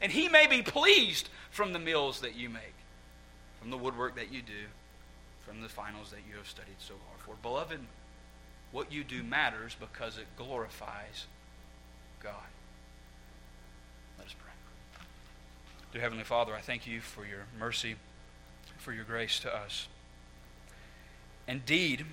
And 0.00 0.10
He 0.10 0.28
may 0.28 0.48
be 0.48 0.62
pleased 0.62 1.28
from 1.50 1.72
the 1.72 1.78
meals 1.78 2.20
that 2.20 2.34
you 2.34 2.48
make, 2.48 2.74
from 3.60 3.70
the 3.70 3.78
woodwork 3.78 4.16
that 4.16 4.32
you 4.32 4.42
do, 4.42 4.66
from 5.46 5.60
the 5.60 5.68
finals 5.68 6.10
that 6.10 6.20
you 6.28 6.36
have 6.36 6.48
studied 6.48 6.76
so 6.78 6.94
hard 7.08 7.20
for. 7.20 7.34
Beloved, 7.42 7.80
what 8.70 8.92
you 8.92 9.04
do 9.04 9.22
matters 9.22 9.76
because 9.78 10.18
it 10.18 10.26
glorifies 10.36 11.26
God. 12.22 12.34
Let 14.18 14.28
us 14.28 14.34
pray. 14.34 14.52
Dear 15.92 16.02
Heavenly 16.02 16.24
Father, 16.24 16.54
I 16.54 16.60
thank 16.60 16.86
you 16.86 17.00
for 17.00 17.26
your 17.26 17.46
mercy, 17.58 17.96
for 18.78 18.92
your 18.92 19.04
grace 19.04 19.38
to 19.40 19.54
us. 19.54 19.88
Indeed, 21.46 22.06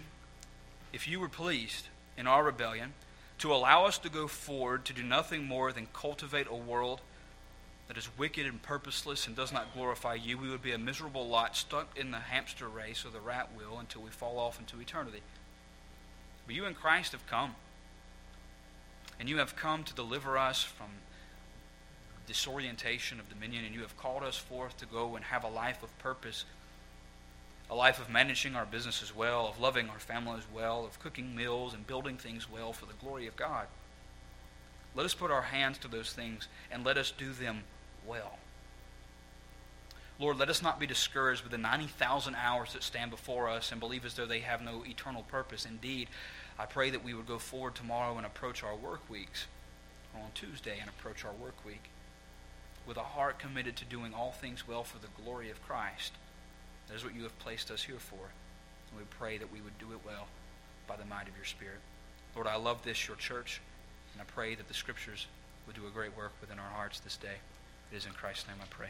if 0.91 1.07
you 1.07 1.19
were 1.19 1.29
pleased 1.29 1.87
in 2.17 2.27
our 2.27 2.43
rebellion 2.43 2.93
to 3.37 3.53
allow 3.53 3.85
us 3.85 3.97
to 3.99 4.09
go 4.09 4.27
forward 4.27 4.83
to 4.85 4.93
do 4.93 5.03
nothing 5.03 5.45
more 5.45 5.71
than 5.71 5.87
cultivate 5.93 6.47
a 6.49 6.55
world 6.55 7.01
that 7.89 7.97
is 7.97 8.07
wicked 8.19 8.45
and 8.45 8.61
purposeless 8.61 9.25
and 9.25 9.35
does 9.35 9.51
not 9.51 9.73
glorify 9.73 10.13
you, 10.13 10.37
we 10.37 10.47
would 10.47 10.61
be 10.61 10.71
a 10.71 10.77
miserable 10.77 11.27
lot 11.27 11.55
stuck 11.55 11.97
in 11.97 12.11
the 12.11 12.19
hamster 12.19 12.69
race 12.69 13.03
or 13.03 13.09
the 13.09 13.19
rat 13.19 13.49
wheel 13.57 13.77
until 13.79 14.03
we 14.03 14.11
fall 14.11 14.37
off 14.37 14.59
into 14.59 14.79
eternity. 14.79 15.21
But 16.45 16.55
you 16.55 16.65
in 16.65 16.75
Christ 16.75 17.13
have 17.13 17.25
come. 17.25 17.55
And 19.19 19.27
you 19.27 19.37
have 19.39 19.55
come 19.55 19.83
to 19.83 19.93
deliver 19.95 20.37
us 20.37 20.63
from 20.63 20.85
disorientation 22.27 23.19
of 23.19 23.27
dominion, 23.27 23.65
and 23.65 23.73
you 23.73 23.81
have 23.81 23.97
called 23.97 24.21
us 24.21 24.37
forth 24.37 24.77
to 24.77 24.85
go 24.85 25.15
and 25.15 25.25
have 25.25 25.43
a 25.43 25.49
life 25.49 25.81
of 25.81 25.97
purpose, 25.97 26.45
a 27.71 27.75
life 27.75 27.99
of 27.99 28.07
managing 28.07 28.55
our 28.55 28.67
business 28.67 29.01
as 29.01 29.15
well, 29.15 29.47
of 29.47 29.59
loving 29.59 29.89
our 29.89 29.99
families 29.99 30.43
well, 30.53 30.85
of 30.85 30.99
cooking 30.99 31.35
meals 31.35 31.73
and 31.73 31.87
building 31.87 32.17
things 32.17 32.47
well 32.49 32.71
for 32.71 32.85
the 32.85 32.93
glory 33.01 33.25
of 33.25 33.35
God. 33.35 33.65
Let 34.93 35.07
us 35.07 35.15
put 35.15 35.31
our 35.31 35.41
hands 35.41 35.79
to 35.79 35.87
those 35.87 36.13
things 36.13 36.47
and 36.71 36.85
let 36.85 36.97
us 36.97 37.09
do 37.09 37.33
them 37.33 37.63
well. 38.09 38.39
Lord, 40.19 40.37
let 40.37 40.49
us 40.49 40.61
not 40.61 40.79
be 40.79 40.87
discouraged 40.87 41.43
with 41.43 41.51
the 41.51 41.57
90,000 41.57 42.35
hours 42.35 42.73
that 42.73 42.83
stand 42.83 43.11
before 43.11 43.47
us 43.47 43.71
and 43.71 43.79
believe 43.79 44.03
as 44.03 44.15
though 44.15 44.25
they 44.25 44.39
have 44.39 44.61
no 44.61 44.83
eternal 44.85 45.23
purpose. 45.23 45.65
Indeed, 45.65 46.09
I 46.57 46.65
pray 46.65 46.89
that 46.89 47.05
we 47.05 47.13
would 47.13 47.27
go 47.27 47.39
forward 47.39 47.75
tomorrow 47.75 48.17
and 48.17 48.25
approach 48.25 48.63
our 48.63 48.75
work 48.75 49.09
weeks, 49.09 49.45
or 50.13 50.21
on 50.21 50.31
Tuesday 50.33 50.77
and 50.81 50.89
approach 50.89 51.23
our 51.23 51.31
work 51.31 51.65
week 51.65 51.83
with 52.85 52.97
a 52.97 53.03
heart 53.03 53.39
committed 53.39 53.75
to 53.77 53.85
doing 53.85 54.13
all 54.13 54.31
things 54.31 54.67
well 54.67 54.83
for 54.83 54.97
the 54.97 55.23
glory 55.23 55.49
of 55.51 55.65
Christ. 55.65 56.11
That 56.87 56.95
is 56.95 57.03
what 57.03 57.15
you 57.15 57.23
have 57.23 57.37
placed 57.39 57.71
us 57.71 57.83
here 57.83 57.99
for. 57.99 58.31
And 58.89 58.99
we 58.99 59.05
pray 59.17 59.37
that 59.37 59.53
we 59.53 59.61
would 59.61 59.77
do 59.77 59.93
it 59.93 59.99
well 60.05 60.27
by 60.87 60.97
the 60.97 61.05
might 61.05 61.27
of 61.27 61.35
your 61.35 61.45
Spirit. 61.45 61.79
Lord, 62.35 62.47
I 62.47 62.55
love 62.55 62.83
this, 62.83 63.07
your 63.07 63.17
church, 63.17 63.61
and 64.11 64.21
I 64.21 64.25
pray 64.25 64.55
that 64.55 64.67
the 64.67 64.73
Scriptures 64.73 65.27
would 65.67 65.75
do 65.75 65.87
a 65.87 65.91
great 65.91 66.17
work 66.17 66.33
within 66.41 66.57
our 66.57 66.71
hearts 66.71 66.99
this 66.99 67.15
day. 67.15 67.37
It 67.91 67.95
is 67.95 68.05
in 68.05 68.11
Christ's 68.13 68.47
name 68.47 68.57
I 68.61 68.67
pray. 68.69 68.89